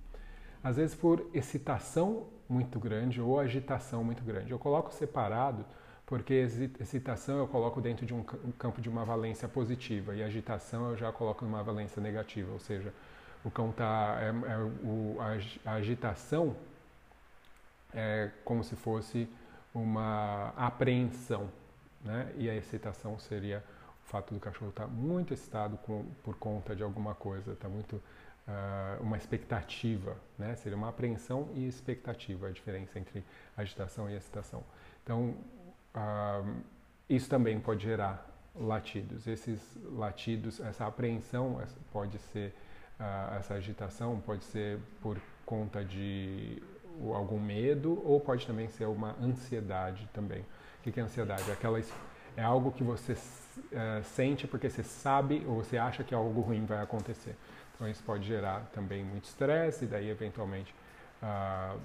Às 0.62 0.76
vezes 0.76 0.94
por 0.94 1.28
excitação 1.34 2.28
muito 2.48 2.78
grande 2.78 3.20
ou 3.20 3.40
agitação 3.40 4.04
muito 4.04 4.22
grande. 4.22 4.52
Eu 4.52 4.58
coloco 4.58 4.92
separado 4.92 5.64
porque 6.12 6.46
excitação 6.78 7.38
eu 7.38 7.48
coloco 7.48 7.80
dentro 7.80 8.04
de 8.04 8.12
um 8.12 8.22
campo 8.58 8.82
de 8.82 8.88
uma 8.90 9.02
valência 9.02 9.48
positiva 9.48 10.14
e 10.14 10.22
agitação 10.22 10.90
eu 10.90 10.96
já 10.98 11.10
coloco 11.10 11.42
numa 11.42 11.62
valência 11.62 12.02
negativa, 12.02 12.52
ou 12.52 12.58
seja, 12.58 12.92
o 13.42 13.50
cão 13.50 13.72
tá 13.72 14.18
é, 14.20 14.28
é, 14.28 14.58
o, 14.58 15.16
a, 15.64 15.72
agitação 15.72 16.54
é 17.94 18.28
como 18.44 18.62
se 18.62 18.76
fosse 18.76 19.26
uma 19.74 20.52
apreensão, 20.54 21.48
né? 22.04 22.30
E 22.36 22.50
a 22.50 22.54
excitação 22.54 23.18
seria 23.18 23.64
o 24.04 24.08
fato 24.10 24.34
do 24.34 24.38
cachorro 24.38 24.68
estar 24.68 24.84
tá 24.84 24.90
muito 24.90 25.32
excitado 25.32 25.78
com, 25.78 26.04
por 26.22 26.36
conta 26.36 26.76
de 26.76 26.82
alguma 26.82 27.14
coisa, 27.14 27.52
está 27.52 27.70
muito 27.70 27.96
uh, 27.96 29.02
uma 29.02 29.16
expectativa, 29.16 30.14
né? 30.38 30.56
Seria 30.56 30.76
uma 30.76 30.90
apreensão 30.90 31.48
e 31.54 31.66
expectativa, 31.66 32.48
a 32.48 32.50
diferença 32.50 32.98
entre 32.98 33.24
agitação 33.56 34.10
e 34.10 34.14
excitação. 34.14 34.62
Então, 35.02 35.34
isso 37.08 37.28
também 37.28 37.60
pode 37.60 37.84
gerar 37.84 38.26
latidos. 38.54 39.26
Esses 39.26 39.60
latidos, 39.84 40.60
essa 40.60 40.86
apreensão 40.86 41.60
pode 41.92 42.18
ser, 42.18 42.54
uh, 42.98 43.34
essa 43.38 43.54
agitação 43.54 44.20
pode 44.20 44.44
ser 44.44 44.78
por 45.00 45.20
conta 45.44 45.84
de 45.84 46.62
algum 47.14 47.40
medo 47.40 48.02
ou 48.04 48.20
pode 48.20 48.46
também 48.46 48.68
ser 48.68 48.86
uma 48.86 49.16
ansiedade 49.20 50.08
também. 50.12 50.44
O 50.80 50.90
que 50.90 50.98
é 50.98 51.02
ansiedade? 51.02 51.50
Aquela, 51.50 51.80
é 52.36 52.42
algo 52.42 52.72
que 52.72 52.82
você 52.82 53.12
uh, 53.12 54.04
sente 54.04 54.46
porque 54.46 54.68
você 54.68 54.82
sabe 54.82 55.44
ou 55.46 55.56
você 55.56 55.78
acha 55.78 56.04
que 56.04 56.14
algo 56.14 56.40
ruim 56.40 56.64
vai 56.64 56.82
acontecer. 56.82 57.36
Então 57.74 57.88
isso 57.88 58.02
pode 58.04 58.26
gerar 58.26 58.60
também 58.72 59.04
muito 59.04 59.24
estresse 59.24 59.84
e 59.84 59.88
daí 59.88 60.08
eventualmente 60.08 60.74
uh, 61.22 61.80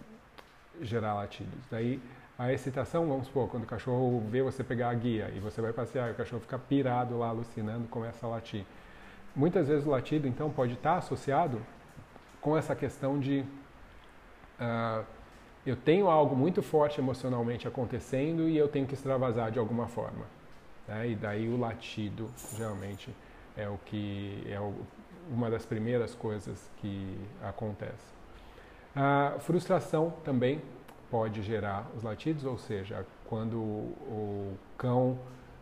gerar 0.81 1.15
latidos. 1.15 1.59
Daí 1.71 2.01
a 2.37 2.53
excitação, 2.53 3.07
vamos 3.07 3.27
supor, 3.27 3.49
quando 3.49 3.63
o 3.63 3.67
cachorro 3.67 4.23
vê 4.29 4.43
você 4.43 4.63
pegar 4.63 4.89
a 4.89 4.93
guia 4.93 5.31
e 5.35 5.39
você 5.39 5.59
vai 5.59 5.73
passear 5.73 6.09
e 6.09 6.11
o 6.11 6.15
cachorro 6.15 6.41
fica 6.41 6.59
pirado 6.59 7.17
lá, 7.17 7.29
alucinando, 7.29 7.87
começa 7.87 8.27
a 8.27 8.29
latir. 8.29 8.63
Muitas 9.35 9.67
vezes 9.67 9.85
o 9.87 9.89
latido, 9.89 10.27
então, 10.27 10.49
pode 10.49 10.73
estar 10.73 10.97
associado 10.97 11.61
com 12.39 12.55
essa 12.55 12.75
questão 12.75 13.19
de 13.19 13.43
uh, 14.59 15.03
eu 15.65 15.75
tenho 15.75 16.07
algo 16.07 16.35
muito 16.35 16.61
forte 16.61 17.01
emocionalmente 17.01 17.67
acontecendo 17.67 18.47
e 18.47 18.57
eu 18.57 18.67
tenho 18.67 18.85
que 18.85 18.93
extravasar 18.93 19.51
de 19.51 19.59
alguma 19.59 19.87
forma. 19.87 20.25
Né? 20.87 21.09
E 21.09 21.15
daí 21.15 21.49
o 21.49 21.57
latido, 21.59 22.29
geralmente, 22.55 23.13
é 23.57 23.67
o 23.67 23.77
que 23.85 24.45
é 24.47 24.59
o, 24.59 24.73
uma 25.29 25.49
das 25.49 25.65
primeiras 25.65 26.15
coisas 26.15 26.69
que 26.77 27.17
acontece. 27.43 28.15
A 28.95 29.35
frustração 29.39 30.13
também 30.23 30.61
pode 31.09 31.41
gerar 31.41 31.87
os 31.95 32.03
latidos, 32.03 32.43
ou 32.43 32.57
seja, 32.57 33.05
quando 33.27 33.57
o 33.57 34.57
cão 34.77 35.17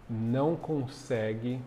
não 0.10 0.56
consegue 0.56 1.62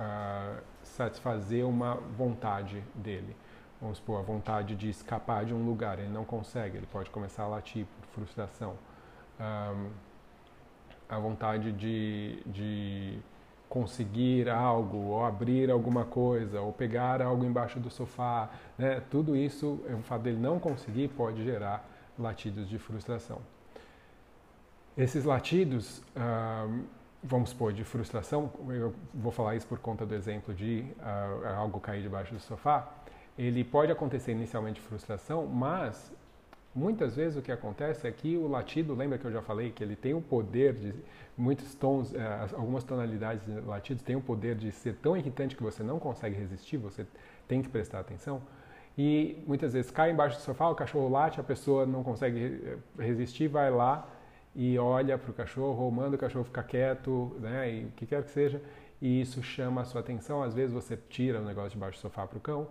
uh, 0.00 0.62
satisfazer 0.82 1.66
uma 1.66 1.94
vontade 1.94 2.82
dele. 2.94 3.36
Vamos 3.80 3.98
supor, 3.98 4.20
a 4.20 4.22
vontade 4.22 4.74
de 4.76 4.88
escapar 4.88 5.44
de 5.44 5.52
um 5.52 5.64
lugar, 5.64 5.98
ele 5.98 6.08
não 6.08 6.24
consegue, 6.24 6.76
ele 6.76 6.86
pode 6.86 7.10
começar 7.10 7.44
a 7.44 7.48
latir 7.48 7.84
por 7.84 8.20
frustração. 8.20 8.74
Um, 9.40 9.90
a 11.08 11.18
vontade 11.18 11.72
de, 11.72 12.42
de 12.46 13.18
conseguir 13.68 14.48
algo, 14.48 14.98
ou 14.98 15.24
abrir 15.24 15.70
alguma 15.70 16.04
coisa, 16.04 16.60
ou 16.60 16.72
pegar 16.72 17.20
algo 17.20 17.44
embaixo 17.44 17.80
do 17.80 17.90
sofá, 17.90 18.48
né? 18.78 19.02
tudo 19.10 19.36
isso, 19.36 19.80
o 19.92 20.02
fato 20.02 20.22
dele 20.22 20.38
não 20.38 20.58
conseguir 20.58 21.08
pode 21.08 21.42
gerar 21.42 21.91
latidos 22.18 22.68
de 22.68 22.78
frustração. 22.78 23.40
Esses 24.96 25.24
latidos, 25.24 26.02
vamos 27.22 27.50
supor, 27.50 27.72
de 27.72 27.84
frustração, 27.84 28.52
eu 28.68 28.94
vou 29.14 29.32
falar 29.32 29.54
isso 29.54 29.66
por 29.66 29.78
conta 29.78 30.04
do 30.04 30.14
exemplo 30.14 30.52
de 30.52 30.84
uh, 30.98 31.46
algo 31.56 31.80
cair 31.80 32.02
debaixo 32.02 32.34
do 32.34 32.40
sofá, 32.40 32.92
ele 33.38 33.64
pode 33.64 33.90
acontecer 33.90 34.32
inicialmente 34.32 34.80
frustração, 34.80 35.46
mas 35.46 36.12
muitas 36.74 37.16
vezes 37.16 37.38
o 37.38 37.42
que 37.42 37.52
acontece 37.52 38.06
é 38.06 38.10
que 38.10 38.36
o 38.36 38.48
latido, 38.48 38.94
lembra 38.94 39.16
que 39.16 39.24
eu 39.24 39.32
já 39.32 39.40
falei 39.40 39.70
que 39.70 39.82
ele 39.82 39.96
tem 39.96 40.12
o 40.12 40.20
poder 40.20 40.74
de, 40.74 40.94
muitos 41.38 41.74
tons, 41.74 42.12
uh, 42.12 42.16
algumas 42.54 42.84
tonalidades 42.84 43.46
de 43.46 43.60
latidos 43.60 44.02
têm 44.02 44.16
o 44.16 44.20
poder 44.20 44.56
de 44.56 44.72
ser 44.72 44.96
tão 44.96 45.16
irritante 45.16 45.56
que 45.56 45.62
você 45.62 45.82
não 45.82 45.98
consegue 45.98 46.36
resistir, 46.36 46.76
você 46.76 47.06
tem 47.48 47.62
que 47.62 47.68
prestar 47.68 48.00
atenção 48.00 48.42
e 48.96 49.42
muitas 49.46 49.72
vezes 49.72 49.90
cai 49.90 50.10
embaixo 50.12 50.36
do 50.36 50.42
sofá, 50.42 50.68
o 50.68 50.74
cachorro 50.74 51.08
late, 51.08 51.40
a 51.40 51.44
pessoa 51.44 51.86
não 51.86 52.02
consegue 52.02 52.78
resistir, 52.98 53.48
vai 53.48 53.70
lá 53.70 54.06
e 54.54 54.78
olha 54.78 55.16
para 55.16 55.30
o 55.30 55.34
cachorro, 55.34 55.84
ou 55.84 55.90
manda 55.90 56.16
o 56.16 56.18
cachorro 56.18 56.44
ficar 56.44 56.64
quieto, 56.64 57.34
né, 57.40 57.72
e 57.72 57.84
o 57.86 57.90
que 57.92 58.04
quer 58.04 58.22
que 58.22 58.30
seja, 58.30 58.62
e 59.00 59.20
isso 59.20 59.42
chama 59.42 59.80
a 59.80 59.84
sua 59.84 60.00
atenção. 60.00 60.42
Às 60.42 60.54
vezes 60.54 60.72
você 60.72 60.96
tira 61.08 61.40
o 61.40 61.44
negócio 61.44 61.70
debaixo 61.70 61.98
do 61.98 62.02
sofá 62.02 62.26
para 62.26 62.36
o 62.36 62.40
cão, 62.40 62.62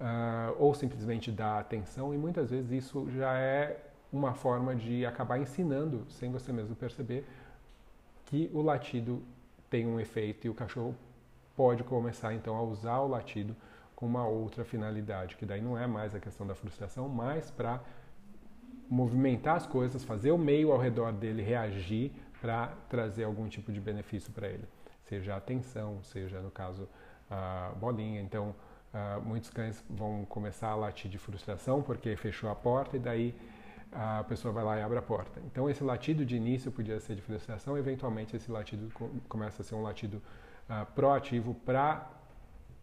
uh, 0.00 0.54
ou 0.58 0.72
simplesmente 0.74 1.32
dá 1.32 1.58
atenção, 1.58 2.14
e 2.14 2.16
muitas 2.16 2.50
vezes 2.50 2.70
isso 2.70 3.10
já 3.10 3.36
é 3.36 3.76
uma 4.12 4.34
forma 4.34 4.74
de 4.74 5.04
acabar 5.04 5.38
ensinando, 5.38 6.06
sem 6.08 6.30
você 6.30 6.52
mesmo 6.52 6.76
perceber, 6.76 7.26
que 8.26 8.48
o 8.54 8.62
latido 8.62 9.20
tem 9.68 9.86
um 9.86 9.98
efeito 9.98 10.46
e 10.46 10.50
o 10.50 10.54
cachorro 10.54 10.94
pode 11.56 11.82
começar 11.82 12.34
então 12.34 12.56
a 12.56 12.62
usar 12.62 13.00
o 13.00 13.08
latido 13.08 13.56
com 13.96 14.04
uma 14.04 14.26
outra 14.26 14.62
finalidade, 14.62 15.36
que 15.36 15.46
daí 15.46 15.62
não 15.62 15.76
é 15.76 15.86
mais 15.86 16.14
a 16.14 16.20
questão 16.20 16.46
da 16.46 16.54
frustração, 16.54 17.08
mas 17.08 17.50
para 17.50 17.80
movimentar 18.88 19.56
as 19.56 19.66
coisas, 19.66 20.04
fazer 20.04 20.30
o 20.30 20.38
meio 20.38 20.70
ao 20.70 20.78
redor 20.78 21.12
dele 21.12 21.42
reagir 21.42 22.12
para 22.40 22.68
trazer 22.90 23.24
algum 23.24 23.48
tipo 23.48 23.72
de 23.72 23.80
benefício 23.80 24.30
para 24.32 24.48
ele, 24.48 24.64
seja 25.04 25.34
atenção, 25.34 26.04
seja 26.04 26.40
no 26.40 26.50
caso 26.50 26.86
a 27.30 27.72
bolinha. 27.80 28.20
Então, 28.20 28.54
uh, 28.92 29.20
muitos 29.22 29.48
cães 29.48 29.82
vão 29.88 30.26
começar 30.26 30.68
a 30.68 30.76
latir 30.76 31.10
de 31.10 31.18
frustração 31.18 31.82
porque 31.82 32.14
fechou 32.16 32.50
a 32.50 32.54
porta 32.54 32.98
e 32.98 33.00
daí 33.00 33.34
a 33.90 34.22
pessoa 34.24 34.52
vai 34.52 34.62
lá 34.62 34.78
e 34.78 34.82
abre 34.82 34.98
a 34.98 35.02
porta. 35.02 35.40
Então, 35.46 35.70
esse 35.70 35.82
latido 35.82 36.24
de 36.24 36.36
início 36.36 36.70
podia 36.70 37.00
ser 37.00 37.14
de 37.14 37.22
frustração, 37.22 37.78
eventualmente 37.78 38.36
esse 38.36 38.50
latido 38.50 38.92
começa 39.26 39.62
a 39.62 39.64
ser 39.64 39.74
um 39.74 39.82
latido 39.82 40.22
uh, 40.68 40.84
proativo 40.94 41.54
para 41.54 42.10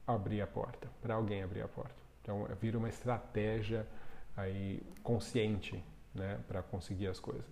abrir 0.06 0.42
a 0.42 0.48
porta, 0.48 0.88
para 1.02 1.16
alguém 1.16 1.44
abrir 1.44 1.62
a 1.62 1.68
porta. 1.68 1.96
Então 2.22 2.46
vira 2.60 2.78
uma 2.78 2.90
estratégia 2.90 3.86
aí 4.36 4.82
consciente, 5.04 5.84
né, 6.14 6.40
para 6.48 6.62
conseguir 6.62 7.08
as 7.08 7.20
coisas. 7.20 7.46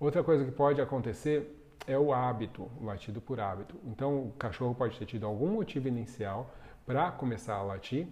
Outra 0.00 0.22
coisa 0.22 0.44
que 0.44 0.52
pode 0.52 0.80
acontecer 0.80 1.54
é 1.86 1.98
o 1.98 2.12
hábito, 2.12 2.70
o 2.80 2.84
latido 2.84 3.20
por 3.20 3.40
hábito. 3.40 3.74
Então 3.84 4.28
o 4.28 4.32
cachorro 4.32 4.74
pode 4.74 4.98
ter 4.98 5.06
tido 5.06 5.26
algum 5.26 5.48
motivo 5.48 5.88
inicial 5.88 6.54
para 6.86 7.10
começar 7.10 7.54
a 7.54 7.62
latir, 7.62 8.06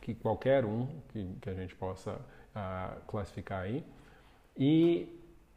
que 0.00 0.14
qualquer 0.14 0.64
um 0.64 0.86
que, 1.08 1.36
que 1.40 1.48
a 1.48 1.54
gente 1.54 1.74
possa 1.74 2.12
uh, 2.12 3.00
classificar 3.06 3.62
aí, 3.62 3.84
e 4.56 5.08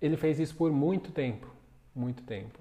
ele 0.01 0.15
fez 0.15 0.39
isso 0.39 0.55
por 0.55 0.71
muito 0.71 1.11
tempo, 1.11 1.47
muito 1.93 2.23
tempo. 2.23 2.57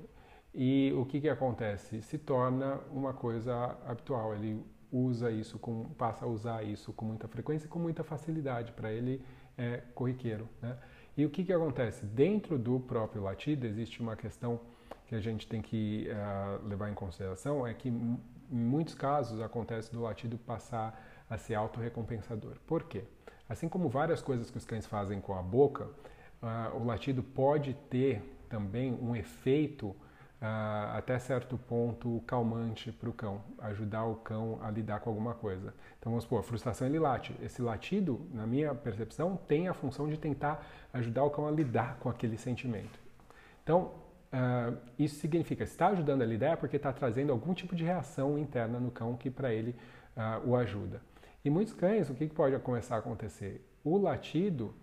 E 0.58 0.90
o 0.96 1.04
que, 1.04 1.20
que 1.20 1.28
acontece? 1.28 2.00
Se 2.00 2.16
torna 2.16 2.80
uma 2.90 3.12
coisa 3.12 3.76
habitual. 3.84 4.34
Ele 4.34 4.64
usa 4.90 5.30
isso, 5.30 5.58
com, 5.58 5.84
passa 5.98 6.24
a 6.24 6.28
usar 6.28 6.62
isso 6.62 6.94
com 6.94 7.04
muita 7.04 7.28
frequência 7.28 7.66
e 7.66 7.68
com 7.68 7.78
muita 7.78 8.02
facilidade. 8.02 8.72
Para 8.72 8.90
ele 8.90 9.22
é 9.58 9.82
corriqueiro. 9.94 10.48
Né? 10.62 10.74
E 11.14 11.26
o 11.26 11.30
que, 11.30 11.44
que 11.44 11.52
acontece? 11.52 12.06
Dentro 12.06 12.58
do 12.58 12.80
próprio 12.80 13.22
latido 13.22 13.66
existe 13.66 14.00
uma 14.00 14.16
questão 14.16 14.58
que 15.06 15.14
a 15.14 15.20
gente 15.20 15.46
tem 15.46 15.60
que 15.60 16.08
uh, 16.10 16.66
levar 16.66 16.90
em 16.90 16.94
consideração, 16.94 17.66
é 17.66 17.74
que 17.74 17.90
em 17.90 18.18
muitos 18.50 18.94
casos 18.94 19.40
acontece 19.40 19.92
do 19.92 20.00
latido 20.00 20.38
passar 20.38 21.00
a 21.28 21.36
ser 21.36 21.54
autorrecompensador. 21.54 22.56
Por 22.66 22.84
quê? 22.84 23.04
Assim 23.46 23.68
como 23.68 23.88
várias 23.88 24.22
coisas 24.22 24.50
que 24.50 24.56
os 24.56 24.64
cães 24.64 24.86
fazem 24.86 25.20
com 25.20 25.34
a 25.34 25.42
boca, 25.42 25.84
uh, 25.84 26.76
o 26.76 26.84
latido 26.84 27.22
pode 27.22 27.74
ter 27.90 28.22
também 28.48 28.94
um 28.94 29.14
efeito 29.14 29.94
Uh, 30.36 30.92
até 30.98 31.18
certo 31.18 31.56
ponto 31.56 32.22
calmante 32.26 32.92
para 32.92 33.08
o 33.08 33.12
cão, 33.12 33.42
ajudar 33.58 34.04
o 34.04 34.16
cão 34.16 34.58
a 34.62 34.70
lidar 34.70 35.00
com 35.00 35.08
alguma 35.08 35.32
coisa. 35.32 35.72
Então 35.98 36.12
vamos 36.12 36.24
supor, 36.24 36.40
a 36.40 36.42
frustração 36.42 36.86
ele 36.86 36.98
late. 36.98 37.34
Esse 37.42 37.62
latido, 37.62 38.20
na 38.34 38.46
minha 38.46 38.74
percepção, 38.74 39.34
tem 39.48 39.66
a 39.66 39.72
função 39.72 40.06
de 40.06 40.18
tentar 40.18 40.62
ajudar 40.92 41.24
o 41.24 41.30
cão 41.30 41.48
a 41.48 41.50
lidar 41.50 41.96
com 42.00 42.10
aquele 42.10 42.36
sentimento. 42.36 42.98
Então 43.62 43.92
uh, 44.26 44.76
isso 44.98 45.16
significa, 45.20 45.64
está 45.64 45.88
ajudando 45.88 46.20
a 46.20 46.26
lidar 46.26 46.52
é 46.52 46.56
porque 46.56 46.76
está 46.76 46.92
trazendo 46.92 47.32
algum 47.32 47.54
tipo 47.54 47.74
de 47.74 47.84
reação 47.84 48.38
interna 48.38 48.78
no 48.78 48.90
cão 48.90 49.16
que 49.16 49.30
para 49.30 49.52
ele 49.54 49.74
uh, 50.16 50.48
o 50.48 50.54
ajuda. 50.54 51.00
E 51.44 51.50
muitos 51.50 51.72
cães, 51.72 52.10
o 52.10 52.14
que 52.14 52.26
pode 52.26 52.58
começar 52.58 52.96
a 52.96 52.98
acontecer? 52.98 53.66
O 53.84 53.96
latido 53.96 54.74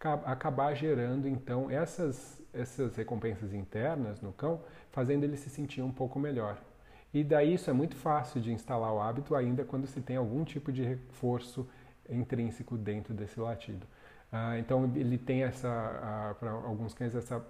acabar 0.00 0.74
gerando 0.74 1.26
então 1.26 1.70
essas, 1.70 2.40
essas 2.52 2.96
recompensas 2.96 3.52
internas 3.52 4.20
no 4.20 4.32
cão, 4.32 4.60
fazendo 4.92 5.24
ele 5.24 5.36
se 5.36 5.50
sentir 5.50 5.82
um 5.82 5.92
pouco 5.92 6.18
melhor. 6.18 6.58
E 7.12 7.24
daí 7.24 7.54
isso 7.54 7.70
é 7.70 7.72
muito 7.72 7.96
fácil 7.96 8.40
de 8.40 8.52
instalar 8.52 8.92
o 8.92 9.00
hábito 9.00 9.34
ainda 9.34 9.64
quando 9.64 9.86
se 9.86 10.00
tem 10.00 10.16
algum 10.16 10.44
tipo 10.44 10.70
de 10.70 10.84
reforço 10.84 11.68
intrínseco 12.08 12.76
dentro 12.76 13.14
desse 13.14 13.40
latido. 13.40 13.86
Ah, 14.30 14.58
então 14.58 14.84
ele 14.94 15.16
tem 15.18 15.42
essa, 15.42 15.68
ah, 15.68 16.34
para 16.38 16.50
alguns 16.50 16.94
cães, 16.94 17.14
essa 17.14 17.44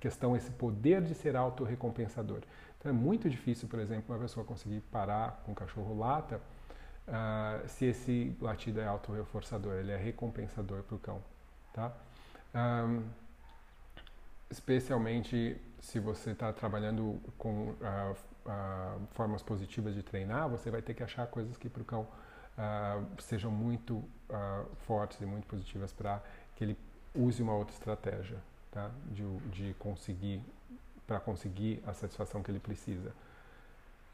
questão, 0.00 0.36
esse 0.36 0.50
poder 0.50 1.02
de 1.02 1.14
ser 1.14 1.36
autorrecompensador. 1.36 2.40
Então 2.78 2.90
é 2.90 2.94
muito 2.94 3.28
difícil, 3.28 3.68
por 3.68 3.78
exemplo, 3.78 4.14
uma 4.14 4.20
pessoa 4.20 4.44
conseguir 4.44 4.80
parar 4.90 5.42
com 5.44 5.52
um 5.52 5.54
cachorro 5.54 5.96
lata 5.98 6.40
ah, 7.06 7.60
se 7.66 7.86
esse 7.86 8.36
latido 8.40 8.80
é 8.80 8.86
autorreforçador, 8.86 9.74
ele 9.74 9.92
é 9.92 9.96
recompensador 9.96 10.82
para 10.82 10.96
o 10.96 10.98
cão. 10.98 11.22
Tá? 11.72 11.92
Um, 12.54 13.04
especialmente 14.50 15.60
se 15.80 16.00
você 16.00 16.30
está 16.30 16.52
trabalhando 16.52 17.20
com 17.36 17.70
uh, 17.70 18.16
uh, 18.46 19.06
formas 19.12 19.42
positivas 19.42 19.94
de 19.94 20.02
treinar, 20.02 20.48
você 20.48 20.70
vai 20.70 20.82
ter 20.82 20.94
que 20.94 21.02
achar 21.02 21.26
coisas 21.26 21.56
que 21.56 21.68
para 21.68 21.82
o 21.82 21.84
cão 21.84 22.02
uh, 22.02 23.22
sejam 23.22 23.50
muito 23.50 24.02
fortes 24.86 25.18
e 25.22 25.24
muito 25.24 25.46
positivas 25.46 25.90
para 25.90 26.22
que 26.54 26.64
ele 26.64 26.78
use 27.14 27.42
uma 27.42 27.54
outra 27.54 27.72
estratégia 27.72 28.36
tá? 28.70 28.90
de, 29.10 29.24
de 29.50 29.74
conseguir 29.78 30.42
para 31.06 31.18
conseguir 31.18 31.82
a 31.86 31.94
satisfação 31.94 32.42
que 32.42 32.50
ele 32.50 32.60
precisa. 32.60 33.14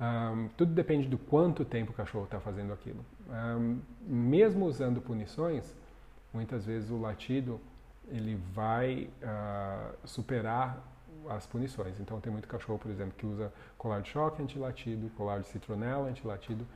Um, 0.00 0.48
tudo 0.56 0.72
depende 0.72 1.08
do 1.08 1.18
quanto 1.18 1.64
tempo 1.64 1.90
o 1.90 1.94
cachorro 1.94 2.24
está 2.24 2.38
fazendo 2.38 2.72
aquilo. 2.72 3.04
Um, 3.28 3.80
mesmo 4.06 4.64
usando 4.64 5.00
punições, 5.00 5.74
muitas 6.34 6.66
vezes 6.66 6.90
o 6.90 6.98
latido 6.98 7.60
ele 8.08 8.34
vai 8.52 9.08
uh, 9.22 9.94
superar 10.06 10.82
as 11.30 11.46
punições. 11.46 11.98
Então 12.00 12.20
tem 12.20 12.30
muito 12.30 12.46
cachorro, 12.46 12.78
por 12.78 12.90
exemplo, 12.90 13.14
que 13.16 13.24
usa 13.24 13.52
colar 13.78 14.00
de 14.00 14.10
choque 14.10 14.42
antilatido, 14.42 15.08
colar 15.16 15.40
de 15.40 15.46
citronela 15.46 16.08
antilatido, 16.08 16.66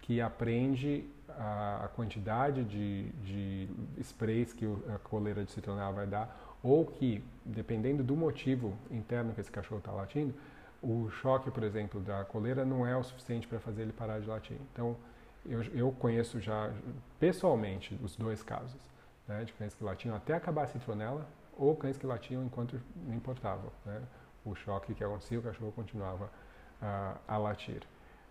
que 0.00 0.20
aprende 0.20 1.04
a, 1.28 1.84
a 1.84 1.88
quantidade 1.88 2.64
de, 2.64 3.10
de 3.22 3.68
sprays 4.00 4.52
que 4.52 4.64
a 4.94 4.98
coleira 4.98 5.44
de 5.44 5.50
citronela 5.50 5.92
vai 5.92 6.06
dar, 6.06 6.56
ou 6.62 6.86
que, 6.86 7.22
dependendo 7.44 8.02
do 8.02 8.16
motivo 8.16 8.74
interno 8.90 9.34
que 9.34 9.40
esse 9.40 9.50
cachorro 9.50 9.80
está 9.80 9.92
latindo, 9.92 10.34
o 10.82 11.10
choque, 11.10 11.50
por 11.50 11.62
exemplo, 11.62 12.00
da 12.00 12.24
coleira 12.24 12.64
não 12.64 12.86
é 12.86 12.96
o 12.96 13.02
suficiente 13.02 13.46
para 13.46 13.58
fazer 13.58 13.82
ele 13.82 13.92
parar 13.92 14.20
de 14.20 14.26
latir. 14.26 14.56
Então, 14.72 14.96
eu, 15.44 15.62
eu 15.74 15.92
conheço 15.92 16.40
já 16.40 16.72
pessoalmente 17.18 17.98
os 18.02 18.16
dois 18.16 18.42
casos 18.42 18.80
né, 19.28 19.44
de 19.44 19.52
cães 19.52 19.74
que 19.74 19.84
latiam 19.84 20.16
até 20.16 20.34
acabar 20.34 20.64
a 20.64 20.66
citronela 20.66 21.28
ou 21.56 21.76
cães 21.76 21.96
que 21.96 22.06
latiam 22.06 22.42
enquanto 22.44 22.80
não 23.06 23.14
importava. 23.14 23.70
Né, 23.84 24.02
o 24.44 24.54
choque 24.54 24.94
que 24.94 25.04
acontecia, 25.04 25.38
o 25.38 25.42
cachorro 25.42 25.72
continuava 25.72 26.24
uh, 26.24 27.18
a 27.28 27.36
latir. 27.36 27.82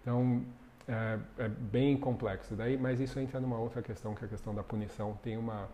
Então, 0.02 0.44
é, 0.88 1.20
é, 1.38 1.48
bem 1.48 1.98
complexo. 1.98 2.56
Daí, 2.56 2.78
mas 2.78 3.00
isso 3.00 3.20
entra 3.20 3.40
numa 3.40 3.58
outra 3.58 3.82
questão, 3.82 4.16
que 4.16 4.24
é 4.24 4.26
a 4.26 4.30
questão 4.30 4.56
da 4.56 4.64
punição. 4.64 5.20
Tem 5.22 5.38
uma 5.38 5.68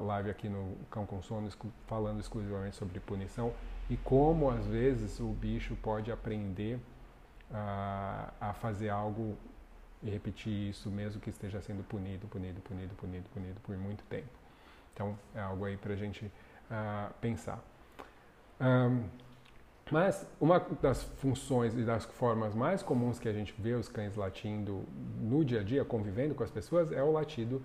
live 0.00 0.30
aqui 0.30 0.48
no 0.48 0.76
Cão 0.90 1.06
com 1.06 1.22
Sono 1.22 1.48
falando 1.86 2.18
exclusivamente 2.18 2.74
sobre 2.74 2.98
punição 2.98 3.52
e 3.88 3.96
como, 3.96 4.50
às 4.50 4.66
vezes, 4.66 5.20
o 5.20 5.28
bicho 5.28 5.76
pode 5.76 6.10
aprender 6.10 6.76
uh, 7.50 8.32
a 8.40 8.52
fazer 8.54 8.88
algo 8.88 9.36
e 10.02 10.10
repetir 10.10 10.70
isso 10.70 10.90
mesmo 10.90 11.20
que 11.20 11.30
esteja 11.30 11.60
sendo 11.60 11.82
punido, 11.84 12.26
punido, 12.26 12.60
punido, 12.60 12.94
punido, 12.94 13.28
punido 13.30 13.60
por 13.60 13.76
muito 13.76 14.04
tempo. 14.04 14.28
Então 14.92 15.18
é 15.34 15.40
algo 15.40 15.64
aí 15.64 15.76
para 15.76 15.94
a 15.94 15.96
gente 15.96 16.24
uh, 16.26 17.12
pensar. 17.20 17.62
Um, 18.60 19.04
mas 19.90 20.26
uma 20.40 20.58
das 20.80 21.02
funções 21.02 21.74
e 21.74 21.82
das 21.82 22.04
formas 22.04 22.54
mais 22.54 22.82
comuns 22.82 23.18
que 23.18 23.28
a 23.28 23.32
gente 23.32 23.54
vê 23.58 23.74
os 23.74 23.88
cães 23.88 24.16
latindo 24.16 24.84
no 25.20 25.44
dia 25.44 25.60
a 25.60 25.62
dia, 25.62 25.84
convivendo 25.84 26.34
com 26.34 26.42
as 26.42 26.50
pessoas, 26.50 26.90
é 26.92 27.02
o 27.02 27.12
latido 27.12 27.62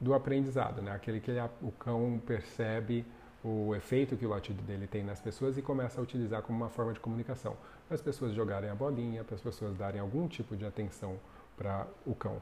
do 0.00 0.14
aprendizado, 0.14 0.82
né? 0.82 0.92
aquele 0.92 1.20
que 1.20 1.30
ele, 1.30 1.40
o 1.62 1.70
cão 1.72 2.20
percebe 2.24 3.06
o 3.42 3.74
efeito 3.74 4.16
que 4.16 4.26
o 4.26 4.28
latido 4.28 4.62
dele 4.62 4.86
tem 4.86 5.02
nas 5.02 5.20
pessoas 5.20 5.56
e 5.56 5.62
começa 5.62 6.00
a 6.00 6.02
utilizar 6.02 6.42
como 6.42 6.58
uma 6.58 6.68
forma 6.68 6.92
de 6.92 7.00
comunicação. 7.00 7.56
As 7.88 8.02
pessoas 8.02 8.34
jogarem 8.34 8.68
a 8.68 8.74
bolinha, 8.74 9.24
para 9.24 9.34
as 9.34 9.40
pessoas 9.40 9.74
darem 9.76 10.00
algum 10.00 10.28
tipo 10.28 10.56
de 10.56 10.66
atenção 10.66 11.18
para 11.60 11.86
o 12.06 12.14
cão. 12.14 12.40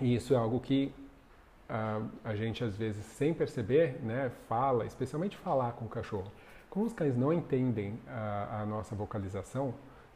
E 0.00 0.16
isso 0.16 0.34
é 0.34 0.36
algo 0.36 0.58
que 0.58 0.92
uh, 1.70 2.08
a 2.24 2.34
gente 2.34 2.64
às 2.64 2.76
vezes, 2.76 3.04
sem 3.06 3.32
perceber, 3.32 4.00
né, 4.02 4.32
fala, 4.48 4.84
especialmente 4.84 5.36
falar 5.36 5.72
com 5.72 5.84
o 5.84 5.88
cachorro. 5.88 6.30
Como 6.68 6.84
os 6.84 6.92
cães 6.92 7.16
não 7.16 7.32
entendem 7.32 8.00
a, 8.08 8.62
a 8.62 8.66
nossa 8.66 8.96
vocalização, 8.96 9.68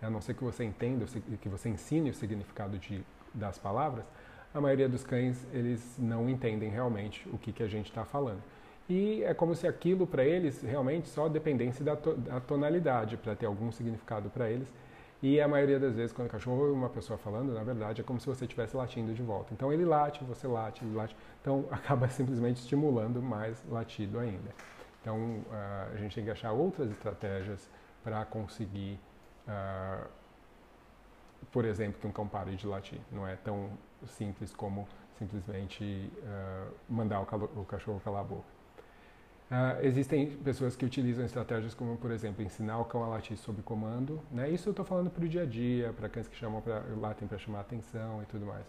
né, 0.03 0.09
a 0.09 0.11
não 0.11 0.21
ser 0.21 0.35
que 0.35 0.43
você 0.43 0.65
entenda, 0.65 1.07
que 1.41 1.49
você 1.49 1.69
ensine 1.69 2.11
o 2.11 2.15
significado 2.15 2.77
de, 2.79 3.05
das 3.33 3.57
palavras, 3.57 4.05
a 4.53 4.61
maioria 4.61 4.89
dos 4.89 5.05
cães 5.05 5.47
eles 5.53 5.97
não 5.97 6.29
entendem 6.29 6.69
realmente 6.69 7.29
o 7.29 7.39
que, 7.39 7.53
que 7.53 7.63
a 7.63 7.69
gente 7.69 7.87
está 7.87 8.05
falando. 8.05 8.43
E 8.89 9.23
é 9.23 9.35
como 9.35 9.55
se 9.55 9.69
aquilo 9.69 10.07
para 10.07 10.25
eles 10.25 10.63
realmente 10.63 11.09
só 11.09 11.29
dependesse 11.29 11.85
da, 11.85 11.95
to, 11.95 12.15
da 12.15 12.41
tonalidade 12.41 13.17
para 13.19 13.37
ter 13.37 13.47
algum 13.47 13.71
significado 13.71 14.31
para 14.31 14.51
eles 14.51 14.67
e 15.21 15.41
a 15.41 15.49
maioria 15.49 15.81
das 15.81 15.97
vezes, 15.97 16.13
quando 16.13 16.29
o 16.29 16.31
cachorro 16.31 16.61
ouve 16.61 16.73
uma 16.73 16.89
pessoa 16.89 17.19
falando, 17.19 17.53
na 17.53 17.65
verdade 17.65 18.01
é 18.01 18.05
como 18.05 18.21
se 18.21 18.27
você 18.27 18.45
estivesse 18.45 18.77
latindo 18.77 19.13
de 19.13 19.23
volta. 19.23 19.53
Então 19.53 19.73
ele 19.73 19.85
late, 19.85 20.23
você 20.23 20.47
late, 20.47 20.85
ele 20.85 20.95
late. 20.95 21.17
Então 21.41 21.67
acaba 21.73 22.09
simplesmente 22.09 22.59
estimulando 22.59 23.21
mais 23.21 23.65
latido 23.69 24.19
ainda. 24.21 24.55
Então 25.01 25.17
uh, 25.19 25.93
a 25.93 25.97
gente 25.97 26.15
tem 26.15 26.25
que 26.25 26.31
achar 26.31 26.53
outras 26.53 26.91
estratégias 26.91 27.69
para 28.05 28.25
conseguir, 28.27 29.01
uh, 29.49 30.07
por 31.51 31.65
exemplo, 31.65 32.01
que 32.01 32.07
um 32.07 32.13
cão 32.13 32.29
pare 32.29 32.55
de 32.55 32.67
latir. 32.67 33.01
Não 33.11 33.27
é 33.27 33.35
tão 33.35 33.71
simples 34.07 34.55
como 34.55 34.87
simplesmente 35.19 36.13
uh, 36.23 36.73
mandar 36.89 37.21
o, 37.21 37.61
o 37.61 37.65
cachorro 37.65 38.01
calar 38.05 38.21
a 38.21 38.25
boca. 38.25 38.58
Uh, 39.51 39.83
existem 39.83 40.31
pessoas 40.37 40.77
que 40.77 40.85
utilizam 40.85 41.25
estratégias 41.25 41.73
como, 41.73 41.97
por 41.97 42.11
exemplo, 42.11 42.43
ensinar 42.43 42.79
o 42.81 42.85
cão 42.85 43.03
a 43.03 43.09
latir 43.09 43.39
sob 43.39 43.63
comando. 43.63 44.21
Né? 44.31 44.51
Isso 44.51 44.69
eu 44.69 44.73
estou 44.73 44.85
falando 44.85 45.11
para 45.11 45.25
o 45.25 45.29
dia 45.29 45.43
a 45.43 45.47
dia, 45.47 45.93
para 45.95 46.09
cães 46.09 46.29
que 46.29 46.37
chamam 46.37 46.61
pra, 46.61 46.83
latem 47.01 47.27
para 47.27 47.39
chamar 47.39 47.61
atenção 47.61 48.23
e 48.23 48.27
tudo 48.27 48.45
mais. 48.45 48.67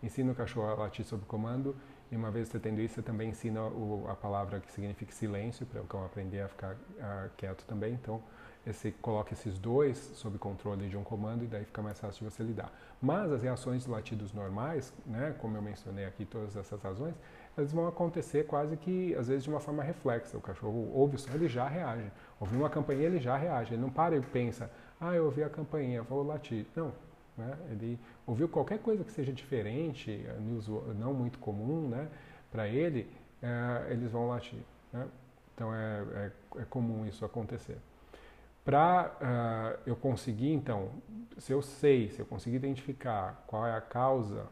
Ensina 0.00 0.30
o 0.30 0.34
cachorro 0.34 0.68
a 0.68 0.74
latir 0.74 1.04
sob 1.04 1.24
comando 1.26 1.76
E 2.10 2.16
uma 2.16 2.30
vez 2.30 2.48
você 2.48 2.58
tendo 2.58 2.80
isso, 2.80 2.94
você 2.94 3.02
também 3.02 3.30
ensina 3.30 3.62
o, 3.62 4.06
a 4.08 4.14
palavra 4.14 4.60
que 4.60 4.70
significa 4.70 5.12
silêncio, 5.12 5.66
para 5.66 5.80
o 5.80 5.86
cão 5.86 6.04
aprender 6.04 6.40
a 6.40 6.48
ficar 6.48 6.74
uh, 6.74 7.30
quieto 7.36 7.64
também. 7.64 7.94
Então, 7.94 8.22
você 8.64 8.92
coloca 8.92 9.32
esses 9.32 9.58
dois 9.58 9.98
sob 10.14 10.38
controle 10.38 10.88
de 10.88 10.96
um 10.96 11.02
comando 11.02 11.42
e 11.42 11.48
daí 11.48 11.64
fica 11.64 11.82
mais 11.82 11.98
fácil 11.98 12.24
de 12.24 12.32
você 12.32 12.42
lidar. 12.44 12.72
Mas 13.00 13.32
as 13.32 13.42
reações 13.42 13.84
de 13.84 13.90
latidos 13.90 14.32
normais, 14.32 14.92
né, 15.04 15.34
como 15.40 15.56
eu 15.56 15.62
mencionei 15.62 16.04
aqui, 16.04 16.24
todas 16.24 16.54
essas 16.54 16.80
razões, 16.80 17.14
elas 17.56 17.72
vão 17.72 17.86
acontecer 17.86 18.46
quase 18.46 18.76
que, 18.76 19.14
às 19.14 19.28
vezes, 19.28 19.44
de 19.44 19.50
uma 19.50 19.60
forma 19.60 19.82
reflexa. 19.82 20.38
O 20.38 20.40
cachorro 20.40 20.90
ouve 20.94 21.16
o 21.16 21.18
som, 21.18 21.30
ele 21.34 21.48
já 21.48 21.68
reage. 21.68 22.10
Ouviu 22.40 22.60
uma 22.60 22.70
campainha, 22.70 23.04
ele 23.04 23.20
já 23.20 23.36
reage. 23.36 23.74
Ele 23.74 23.82
não 23.82 23.90
para 23.90 24.16
e 24.16 24.20
pensa, 24.20 24.70
ah, 25.00 25.14
eu 25.14 25.26
ouvi 25.26 25.42
a 25.42 25.50
campainha, 25.50 26.02
vou 26.02 26.22
latir. 26.22 26.66
Não. 26.74 26.92
Né? 27.36 27.56
Ele 27.70 27.98
ouviu 28.26 28.48
qualquer 28.48 28.78
coisa 28.78 29.04
que 29.04 29.12
seja 29.12 29.32
diferente, 29.32 30.24
não 30.98 31.12
muito 31.14 31.38
comum, 31.38 31.88
né, 31.88 32.08
para 32.50 32.68
ele, 32.68 33.10
é, 33.42 33.90
eles 33.90 34.10
vão 34.10 34.28
latir. 34.28 34.60
Né? 34.92 35.06
Então 35.54 35.74
é, 35.74 36.04
é, 36.14 36.32
é 36.62 36.64
comum 36.64 37.06
isso 37.06 37.24
acontecer. 37.24 37.78
Para 38.64 39.06
uh, 39.06 39.16
ah, 39.20 39.76
eu 39.84 39.96
conseguir, 39.96 40.52
então, 40.52 40.90
se 41.36 41.52
eu 41.52 41.60
sei, 41.60 42.10
se 42.10 42.20
eu 42.20 42.26
conseguir 42.26 42.56
identificar 42.56 43.42
qual 43.46 43.66
é 43.66 43.74
a 43.74 43.80
causa 43.80 44.46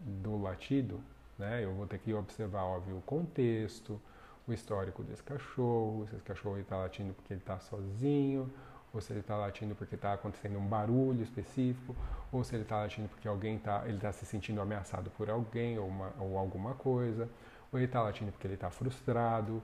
do 0.00 0.36
latido, 0.36 1.00
né, 1.42 1.64
eu 1.64 1.74
vou 1.74 1.86
ter 1.86 1.98
que 1.98 2.14
observar, 2.14 2.62
óbvio, 2.62 2.96
o 2.98 3.02
contexto, 3.02 4.00
o 4.46 4.52
histórico 4.52 5.02
desse 5.02 5.22
cachorro, 5.22 6.06
se 6.08 6.14
esse 6.14 6.24
cachorro 6.24 6.58
está 6.58 6.76
latindo 6.76 7.12
porque 7.12 7.32
ele 7.32 7.40
está 7.40 7.58
sozinho, 7.58 8.50
ou 8.94 9.00
se 9.00 9.12
ele 9.12 9.20
está 9.20 9.36
latindo 9.36 9.74
porque 9.74 9.94
está 9.94 10.12
acontecendo 10.12 10.58
um 10.58 10.66
barulho 10.66 11.22
específico, 11.22 11.96
ou 12.30 12.44
se 12.44 12.54
ele 12.54 12.62
está 12.62 12.78
latindo 12.78 13.08
porque 13.08 13.26
alguém 13.26 13.56
está, 13.56 13.82
ele 13.86 13.96
está 13.96 14.12
se 14.12 14.24
sentindo 14.24 14.60
ameaçado 14.60 15.10
por 15.10 15.28
alguém 15.28 15.78
ou, 15.78 15.88
uma, 15.88 16.12
ou 16.20 16.38
alguma 16.38 16.74
coisa, 16.74 17.28
ou 17.72 17.78
ele 17.78 17.86
está 17.86 18.02
latindo 18.02 18.30
porque 18.30 18.46
ele 18.46 18.54
está 18.54 18.70
frustrado, 18.70 19.62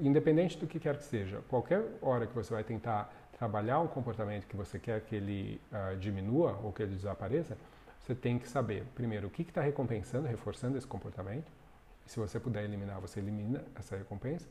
independente 0.00 0.58
do 0.58 0.66
que 0.66 0.78
quer 0.78 0.96
que 0.96 1.04
seja, 1.04 1.40
qualquer 1.48 1.84
hora 2.02 2.26
que 2.26 2.34
você 2.34 2.52
vai 2.52 2.64
tentar 2.64 3.12
trabalhar 3.38 3.80
um 3.80 3.86
comportamento 3.86 4.46
que 4.46 4.56
você 4.56 4.78
quer 4.78 5.00
que 5.00 5.16
ele 5.16 5.60
uh, 5.72 5.96
diminua 5.96 6.58
ou 6.62 6.72
que 6.72 6.82
ele 6.82 6.94
desapareça, 6.94 7.56
você 8.02 8.14
tem 8.14 8.38
que 8.38 8.48
saber, 8.48 8.84
primeiro, 8.94 9.28
o 9.28 9.30
que 9.30 9.42
está 9.42 9.60
recompensando, 9.60 10.26
reforçando 10.26 10.76
esse 10.76 10.86
comportamento. 10.86 11.50
Se 12.04 12.18
você 12.18 12.40
puder 12.40 12.64
eliminar, 12.64 13.00
você 13.00 13.20
elimina 13.20 13.64
essa 13.76 13.96
recompensa. 13.96 14.46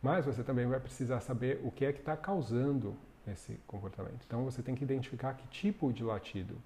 Mas 0.00 0.24
você 0.24 0.44
também 0.44 0.66
vai 0.66 0.78
precisar 0.78 1.20
saber 1.20 1.60
o 1.64 1.70
que 1.70 1.84
é 1.84 1.92
que 1.92 1.98
está 1.98 2.16
causando 2.16 2.96
esse 3.26 3.58
comportamento. 3.66 4.22
Então 4.24 4.44
você 4.44 4.62
tem 4.62 4.74
que 4.74 4.84
identificar 4.84 5.34
que 5.34 5.46
tipo 5.48 5.92
de 5.92 6.04
latido 6.04 6.56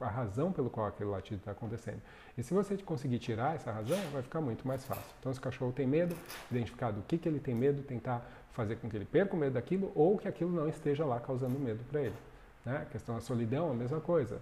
a 0.00 0.08
razão 0.08 0.52
pelo 0.52 0.68
qual 0.68 0.86
aquele 0.86 1.08
latido 1.08 1.36
está 1.36 1.52
acontecendo. 1.52 2.02
E 2.36 2.42
se 2.42 2.52
você 2.52 2.76
conseguir 2.76 3.18
tirar 3.18 3.54
essa 3.54 3.72
razão, 3.72 3.98
vai 4.12 4.22
ficar 4.22 4.40
muito 4.40 4.66
mais 4.68 4.84
fácil. 4.84 5.14
Então, 5.18 5.32
se 5.32 5.38
o 5.38 5.42
cachorro 5.42 5.72
tem 5.72 5.86
medo, 5.86 6.14
identificar 6.50 6.90
do 6.90 7.00
que, 7.02 7.16
que 7.16 7.26
ele 7.26 7.40
tem 7.40 7.54
medo, 7.54 7.82
tentar 7.82 8.22
fazer 8.52 8.76
com 8.76 8.90
que 8.90 8.96
ele 8.96 9.06
perca 9.06 9.34
o 9.34 9.38
medo 9.38 9.54
daquilo 9.54 9.90
ou 9.94 10.18
que 10.18 10.28
aquilo 10.28 10.52
não 10.52 10.68
esteja 10.68 11.04
lá 11.06 11.18
causando 11.18 11.58
medo 11.58 11.82
para 11.84 12.02
ele. 12.02 12.16
Né? 12.64 12.76
A 12.82 12.84
questão 12.84 13.14
da 13.14 13.20
solidão, 13.22 13.70
a 13.70 13.74
mesma 13.74 14.00
coisa. 14.00 14.40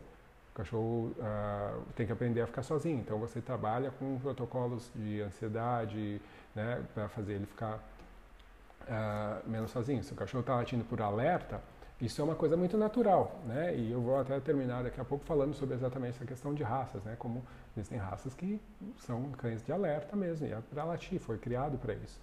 Cachorro 0.58 1.14
uh, 1.18 1.82
tem 1.94 2.04
que 2.04 2.12
aprender 2.12 2.40
a 2.40 2.46
ficar 2.48 2.64
sozinho. 2.64 2.98
Então, 2.98 3.16
você 3.16 3.40
trabalha 3.40 3.92
com 3.92 4.18
protocolos 4.18 4.90
de 4.92 5.20
ansiedade 5.20 6.20
né, 6.52 6.84
para 6.92 7.08
fazer 7.08 7.34
ele 7.34 7.46
ficar 7.46 7.76
uh, 7.76 9.48
menos 9.48 9.70
sozinho. 9.70 10.02
Se 10.02 10.12
o 10.12 10.16
cachorro 10.16 10.40
está 10.40 10.56
latindo 10.56 10.82
por 10.82 11.00
alerta, 11.00 11.60
isso 12.00 12.20
é 12.20 12.24
uma 12.24 12.34
coisa 12.34 12.56
muito 12.56 12.76
natural, 12.76 13.40
né? 13.46 13.74
E 13.76 13.92
eu 13.92 14.00
vou 14.00 14.18
até 14.18 14.38
terminar 14.40 14.82
daqui 14.82 15.00
a 15.00 15.04
pouco 15.04 15.24
falando 15.24 15.54
sobre 15.54 15.76
exatamente 15.76 16.16
essa 16.16 16.24
questão 16.24 16.52
de 16.52 16.64
raças, 16.64 17.04
né? 17.04 17.14
Como 17.16 17.44
existem 17.76 17.96
raças 17.96 18.34
que 18.34 18.60
são 18.98 19.30
cães 19.32 19.64
de 19.64 19.70
alerta 19.70 20.16
mesmo, 20.16 20.44
e 20.44 20.52
é 20.52 20.58
para 20.72 20.82
latir, 20.82 21.20
foi 21.20 21.38
criado 21.38 21.78
para 21.78 21.94
isso. 21.94 22.20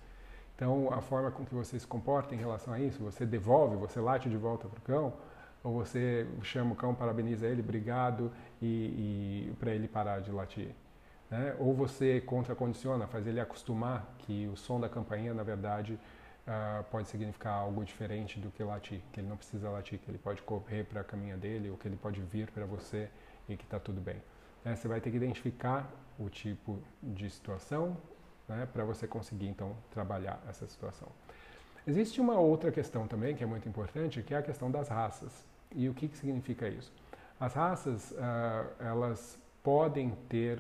Então, 0.56 0.94
a 0.94 1.00
forma 1.02 1.32
com 1.32 1.46
que 1.46 1.54
você 1.54 1.80
se 1.80 1.88
comporta 1.88 2.36
em 2.36 2.38
relação 2.38 2.74
a 2.74 2.80
isso, 2.80 3.02
você 3.02 3.26
devolve, 3.26 3.78
você 3.78 4.00
late 4.00 4.30
de 4.30 4.38
volta 4.38 4.68
para 4.68 4.80
o 4.80 4.82
cão, 4.82 5.14
ou 5.66 5.74
você 5.74 6.28
chama 6.44 6.74
o 6.74 6.76
cão, 6.76 6.94
parabeniza 6.94 7.48
ele, 7.48 7.62
obrigado, 7.62 8.32
e, 8.62 9.48
e 9.50 9.56
para 9.60 9.72
ele 9.72 9.88
parar 9.88 10.22
de 10.22 10.32
latir. 10.32 10.70
Né? 11.30 11.56
Ou 11.58 11.74
você 11.74 12.22
contracondiciona, 12.22 13.08
faz 13.08 13.26
ele 13.26 13.40
acostumar 13.40 14.16
que 14.20 14.48
o 14.48 14.56
som 14.56 14.80
da 14.80 14.88
campainha, 14.88 15.34
na 15.34 15.42
verdade, 15.42 16.00
uh, 16.48 16.84
pode 16.92 17.08
significar 17.08 17.54
algo 17.54 17.84
diferente 17.84 18.40
do 18.40 18.52
que 18.52 18.64
latir, 18.64 19.02
que 19.12 19.20
ele 19.20 19.28
não 19.28 19.38
precisa 19.38 19.68
latir, 19.72 19.98
que 19.98 20.10
ele 20.10 20.20
pode 20.20 20.44
correr 20.44 20.84
para 20.84 21.02
a 21.02 21.04
caminha 21.04 21.36
dele 21.36 21.72
ou 21.72 21.78
que 21.78 21.88
ele 21.88 21.98
pode 21.98 22.22
vir 22.22 22.52
para 22.52 22.68
você 22.68 23.10
e 23.50 23.58
que 23.58 23.64
está 23.64 23.80
tudo 23.80 24.00
bem. 24.00 24.22
Né? 24.64 24.76
Você 24.76 24.88
vai 24.88 25.02
ter 25.02 25.10
que 25.10 25.18
identificar 25.18 25.92
o 26.20 26.30
tipo 26.30 26.80
de 27.02 27.28
situação 27.28 27.98
né, 28.48 28.68
para 28.72 28.86
você 28.86 29.08
conseguir 29.08 29.48
então 29.48 29.76
trabalhar 29.90 30.40
essa 30.48 30.68
situação. 30.68 31.08
Existe 31.88 32.22
uma 32.22 32.40
outra 32.40 32.72
questão 32.72 33.08
também 33.08 33.36
que 33.36 33.44
é 33.44 33.48
muito 33.48 33.68
importante, 33.68 34.22
que 34.22 34.34
é 34.36 34.38
a 34.38 34.44
questão 34.44 34.70
das 34.70 34.90
raças. 34.90 35.55
E 35.74 35.90
o 35.90 35.94
que, 35.94 36.08
que 36.08 36.18
significa 36.18 36.68
isso? 36.68 36.92
As 37.40 37.54
raças, 37.54 38.12
uh, 38.12 38.16
elas 38.80 39.40
podem 39.64 40.12
ter 40.30 40.60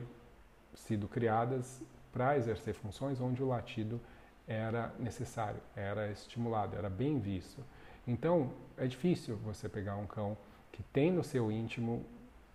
sido 0.73 1.07
criadas 1.07 1.81
para 2.11 2.37
exercer 2.37 2.73
funções 2.73 3.21
onde 3.21 3.41
o 3.41 3.47
latido 3.47 3.99
era 4.47 4.93
necessário, 4.99 5.61
era 5.75 6.11
estimulado, 6.11 6.75
era 6.75 6.89
bem 6.89 7.19
visto. 7.19 7.63
Então, 8.07 8.51
é 8.77 8.85
difícil 8.85 9.35
você 9.37 9.67
pegar 9.67 9.95
um 9.95 10.05
cão 10.05 10.37
que 10.71 10.83
tem 10.83 11.11
no 11.11 11.23
seu 11.23 11.51
íntimo, 11.51 12.05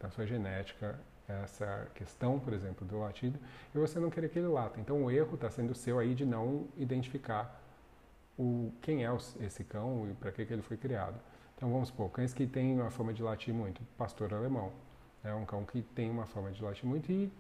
na 0.01 0.11
sua 0.11 0.27
genética, 0.27 0.99
essa 1.27 1.89
questão, 1.95 2.39
por 2.39 2.53
exemplo, 2.53 2.87
do 2.87 2.99
latido, 2.99 3.39
e 3.75 3.79
você 3.79 3.99
não 3.99 4.11
querer 4.11 4.29
que 4.29 4.39
ele 4.39 4.49
lata. 4.49 4.81
Então, 4.81 5.05
o 5.05 5.11
erro 5.11 5.35
está 5.35 5.49
sendo 5.51 5.75
seu 5.75 5.99
aí 5.99 6.15
de 6.15 6.25
não 6.25 6.67
identificar 6.77 7.61
o, 8.39 8.73
quem 8.81 9.07
é 9.07 9.11
esse 9.41 9.65
cão 9.65 10.09
e 10.11 10.15
para 10.15 10.33
que, 10.33 10.45
que 10.45 10.53
ele 10.53 10.63
foi 10.63 10.77
criado. 10.77 11.19
Então, 11.61 11.71
vamos 11.71 11.89
supor, 11.89 12.09
cães 12.09 12.33
que 12.33 12.47
têm 12.47 12.81
uma 12.81 12.91
forma 12.91 13.13
de 13.13 13.23
latir 13.23 13.53
muito, 13.53 13.83
pastor 13.99 14.33
alemão. 14.33 14.73
É 15.23 15.35
um 15.35 15.45
cão 15.45 15.63
que 15.63 15.83
tem 15.83 16.09
uma 16.09 16.25
forma 16.25 16.51
de 16.51 16.65
latir 16.65 16.87
muito 16.87 17.13
e, 17.13 17.31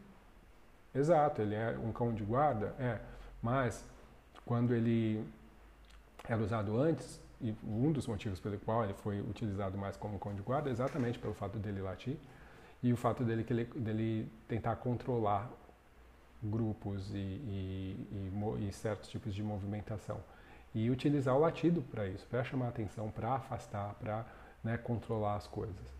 exato, 0.94 1.40
ele 1.40 1.54
é 1.54 1.70
um 1.82 1.90
cão 1.90 2.12
de 2.12 2.22
guarda, 2.22 2.74
é, 2.78 3.00
mas 3.42 3.82
quando 4.44 4.74
ele 4.74 5.26
era 6.28 6.38
usado 6.38 6.78
antes, 6.78 7.18
e 7.40 7.56
um 7.64 7.90
dos 7.90 8.06
motivos 8.06 8.38
pelo 8.38 8.58
qual 8.58 8.84
ele 8.84 8.92
foi 8.92 9.22
utilizado 9.22 9.78
mais 9.78 9.96
como 9.96 10.18
cão 10.18 10.34
de 10.34 10.42
guarda 10.42 10.68
é 10.68 10.72
exatamente 10.72 11.18
pelo 11.18 11.32
fato 11.32 11.58
dele 11.58 11.80
latir 11.80 12.18
e 12.82 12.92
o 12.92 12.98
fato 12.98 13.24
dele, 13.24 13.46
ele, 13.48 13.64
dele 13.64 14.32
tentar 14.46 14.76
controlar 14.76 15.50
grupos 16.42 17.10
e, 17.14 17.16
e, 17.16 18.06
e, 18.12 18.68
e, 18.68 18.72
certos 18.74 19.08
tipos 19.08 19.34
de 19.34 19.42
movimentação. 19.42 20.20
E 20.74 20.88
utilizar 20.90 21.34
o 21.34 21.40
latido 21.40 21.82
para 21.82 22.06
isso, 22.06 22.26
para 22.26 22.44
chamar 22.44 22.68
atenção, 22.68 23.10
para 23.10 23.34
afastar, 23.34 23.94
para 23.94 24.24
né, 24.62 24.76
controlar 24.76 25.36
as 25.36 25.46
coisas. 25.46 25.94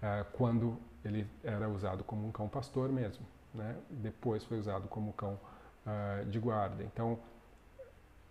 É, 0.00 0.24
quando 0.32 0.78
ele 1.04 1.26
era 1.42 1.68
usado 1.68 2.02
como 2.04 2.26
um 2.26 2.32
cão 2.32 2.48
pastor 2.48 2.88
mesmo, 2.90 3.26
né? 3.54 3.76
depois 3.90 4.44
foi 4.44 4.58
usado 4.58 4.88
como 4.88 5.12
cão 5.12 5.38
uh, 5.86 6.24
de 6.26 6.38
guarda. 6.38 6.82
Então, 6.82 7.18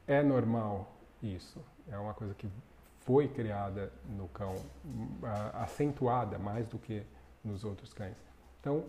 é 0.07 0.21
normal 0.21 0.91
isso. 1.21 1.63
É 1.89 1.97
uma 1.97 2.13
coisa 2.13 2.33
que 2.33 2.49
foi 2.99 3.27
criada 3.27 3.91
no 4.05 4.27
cão, 4.29 4.55
acentuada 5.53 6.39
mais 6.39 6.65
do 6.67 6.79
que 6.79 7.03
nos 7.43 7.63
outros 7.63 7.93
cães. 7.93 8.17
Então, 8.59 8.85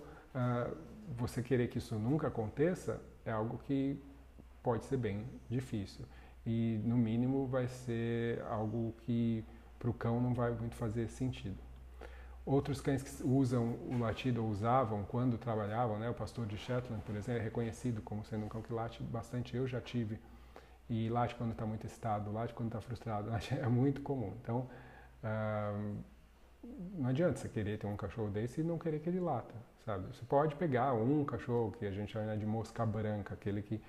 você 1.17 1.43
querer 1.43 1.69
que 1.69 1.79
isso 1.79 1.97
nunca 1.97 2.29
aconteça 2.29 3.01
é 3.25 3.33
algo 3.33 3.59
que 3.59 4.01
pode 4.63 4.85
ser 4.85 4.97
bem 4.97 5.27
difícil. 5.51 6.05
E, 6.47 6.81
no 6.85 6.97
mínimo, 6.97 7.47
vai 7.47 7.67
ser 7.67 8.43
algo 8.43 8.95
que 9.03 9.45
para 9.79 9.91
o 9.91 9.95
cão 9.95 10.21
não 10.21 10.35
vai 10.35 10.51
muito 10.53 10.75
fazer 10.75 11.09
sentido. 11.09 11.59
Outros 12.47 12.81
cães 12.81 13.03
que 13.03 13.23
usam 13.23 13.79
o 13.91 13.99
latido 13.99 14.45
ou 14.45 14.51
usavam 14.51 15.03
quando 15.05 15.39
trabalhavam, 15.39 15.99
né, 15.99 16.11
o 16.11 16.15
pastor 16.15 16.47
de 16.47 16.59
Shetland, 16.59 17.03
por 17.03 17.17
exemplo, 17.17 17.41
é 17.41 17.45
reconhecido 17.45 18.03
como 18.03 18.23
sendo 18.25 18.45
um 18.45 18.49
cão 18.49 18.61
que 18.61 18.73
late 18.73 19.03
bastante. 19.03 19.57
Eu 19.57 19.67
já 19.67 19.81
tive 19.81 20.19
e 20.89 21.09
late 21.09 21.35
quando 21.35 21.53
está 21.53 21.65
muito 21.65 21.87
excitado, 21.87 22.31
late 22.31 22.53
quando 22.53 22.69
está 22.69 22.81
frustrado, 22.81 23.31
é 23.51 23.69
muito 23.69 24.03
comum. 24.03 24.35
Então, 24.43 24.69
uh, 25.23 25.97
não 26.95 27.09
adianta 27.09 27.39
você 27.39 27.49
querer 27.49 27.79
ter 27.79 27.87
um 27.87 27.97
cachorro 27.97 28.29
desse 28.29 28.61
e 28.61 28.65
não 28.65 28.79
querer 28.79 29.01
que 29.01 29.09
ele 29.09 29.21
lata, 29.21 29.55
sabe? 29.85 30.07
Você 30.15 30.25
pode 30.25 30.55
pegar 30.57 30.93
um 30.93 31.25
cachorro 31.25 31.73
que 31.73 31.87
a 31.87 31.91
gente 31.91 32.13
chama 32.13 32.37
de 32.37 32.47
mosca 32.47 32.85
branca, 32.85 33.35
aquele 33.35 33.63
que 33.63 33.81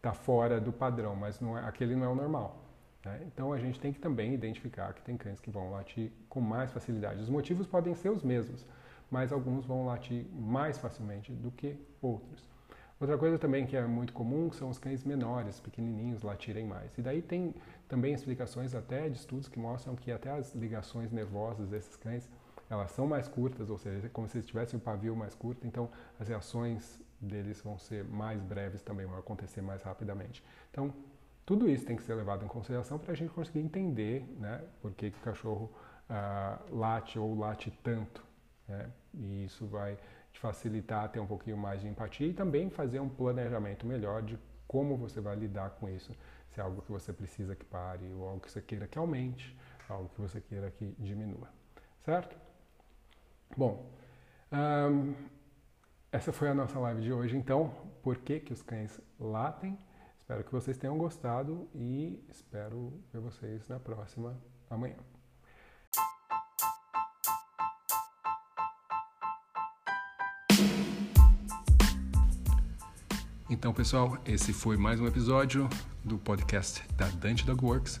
está 0.00 0.14
fora 0.14 0.58
do 0.58 0.72
padrão, 0.72 1.14
mas 1.14 1.40
não 1.40 1.56
é, 1.56 1.64
aquele 1.64 1.94
não 1.94 2.06
é 2.06 2.08
o 2.08 2.14
normal. 2.14 2.64
Né? 3.04 3.20
Então, 3.26 3.52
a 3.52 3.58
gente 3.58 3.78
tem 3.78 3.92
que 3.92 3.98
também 3.98 4.32
identificar 4.32 4.92
que 4.94 5.02
tem 5.02 5.16
cães 5.16 5.38
que 5.38 5.50
vão 5.50 5.70
latir 5.70 6.10
com 6.28 6.40
mais 6.40 6.72
facilidade. 6.72 7.20
Os 7.20 7.28
motivos 7.28 7.66
podem 7.66 7.94
ser 7.94 8.10
os 8.10 8.22
mesmos, 8.22 8.66
mas 9.10 9.30
alguns 9.30 9.66
vão 9.66 9.84
latir 9.84 10.24
mais 10.32 10.78
facilmente 10.78 11.32
do 11.32 11.50
que 11.50 11.78
outros. 12.00 12.48
Outra 12.98 13.16
coisa 13.16 13.38
também 13.38 13.66
que 13.66 13.76
é 13.76 13.86
muito 13.86 14.12
comum 14.12 14.50
são 14.52 14.68
os 14.68 14.78
cães 14.78 15.04
menores, 15.04 15.60
pequenininhos, 15.60 16.22
latirem 16.22 16.66
mais. 16.66 16.96
E 16.98 17.02
daí 17.02 17.22
tem 17.22 17.54
também 17.88 18.12
explicações 18.12 18.74
até 18.74 19.08
de 19.08 19.16
estudos 19.16 19.48
que 19.48 19.58
mostram 19.58 19.96
que 19.96 20.12
até 20.12 20.30
as 20.30 20.54
ligações 20.54 21.10
nervosas 21.10 21.68
desses 21.68 21.96
cães, 21.96 22.28
elas 22.68 22.90
são 22.90 23.06
mais 23.06 23.26
curtas, 23.26 23.68
ou 23.68 23.78
seja, 23.78 24.06
é 24.06 24.10
como 24.10 24.28
se 24.28 24.36
eles 24.36 24.46
tivessem 24.46 24.78
o 24.78 24.82
pavio 24.82 25.16
mais 25.16 25.34
curto, 25.34 25.66
então 25.66 25.90
as 26.18 26.28
reações 26.28 27.00
deles 27.20 27.60
vão 27.62 27.78
ser 27.78 28.04
mais 28.04 28.42
breves 28.42 28.82
também, 28.82 29.06
vão 29.06 29.18
acontecer 29.18 29.60
mais 29.60 29.82
rapidamente. 29.82 30.42
Então, 30.70 30.92
tudo 31.44 31.68
isso 31.68 31.84
tem 31.84 31.96
que 31.96 32.02
ser 32.02 32.14
levado 32.14 32.44
em 32.44 32.48
consideração 32.48 32.98
para 32.98 33.12
a 33.12 33.14
gente 33.14 33.32
conseguir 33.32 33.60
entender 33.60 34.24
né, 34.38 34.62
por 34.80 34.92
que, 34.92 35.10
que 35.10 35.18
o 35.18 35.20
cachorro 35.20 35.70
uh, 36.08 36.76
late 36.76 37.18
ou 37.18 37.38
late 37.38 37.70
tanto. 37.82 38.24
Né? 38.68 38.90
E 39.14 39.44
isso 39.44 39.66
vai 39.66 39.98
te 40.32 40.40
facilitar 40.40 41.08
ter 41.08 41.18
um 41.18 41.26
pouquinho 41.26 41.56
mais 41.56 41.80
de 41.80 41.88
empatia 41.88 42.26
e 42.26 42.32
também 42.32 42.70
fazer 42.70 43.00
um 43.00 43.08
planejamento 43.08 43.84
melhor 43.86 44.22
de 44.22 44.38
como 44.66 44.96
você 44.96 45.20
vai 45.20 45.34
lidar 45.34 45.70
com 45.70 45.88
isso. 45.88 46.16
Se 46.50 46.60
é 46.60 46.62
algo 46.62 46.82
que 46.82 46.92
você 46.92 47.12
precisa 47.12 47.56
que 47.56 47.64
pare 47.64 48.12
ou 48.12 48.28
algo 48.28 48.40
que 48.40 48.50
você 48.50 48.62
queira 48.62 48.86
que 48.86 48.98
aumente, 48.98 49.56
algo 49.88 50.08
que 50.10 50.20
você 50.20 50.40
queira 50.40 50.70
que 50.70 50.94
diminua. 50.98 51.48
Certo? 52.04 52.36
Bom, 53.56 53.90
um, 54.52 55.14
essa 56.12 56.32
foi 56.32 56.48
a 56.48 56.54
nossa 56.54 56.78
live 56.78 57.02
de 57.02 57.12
hoje. 57.12 57.36
Então, 57.36 57.72
por 58.02 58.16
que, 58.16 58.40
que 58.40 58.52
os 58.52 58.62
cães 58.62 59.00
latem? 59.18 59.78
Espero 60.18 60.44
que 60.44 60.52
vocês 60.52 60.76
tenham 60.76 60.96
gostado 60.98 61.68
e 61.74 62.24
espero 62.28 62.92
ver 63.12 63.20
vocês 63.20 63.68
na 63.68 63.78
próxima 63.78 64.36
amanhã. 64.68 64.96
Então, 73.48 73.74
pessoal, 73.74 74.16
esse 74.24 74.52
foi 74.52 74.76
mais 74.76 75.00
um 75.00 75.06
episódio 75.06 75.68
do 76.04 76.16
podcast 76.18 76.86
da 76.94 77.08
Dante 77.08 77.44
Dog 77.44 77.64
Works. 77.64 78.00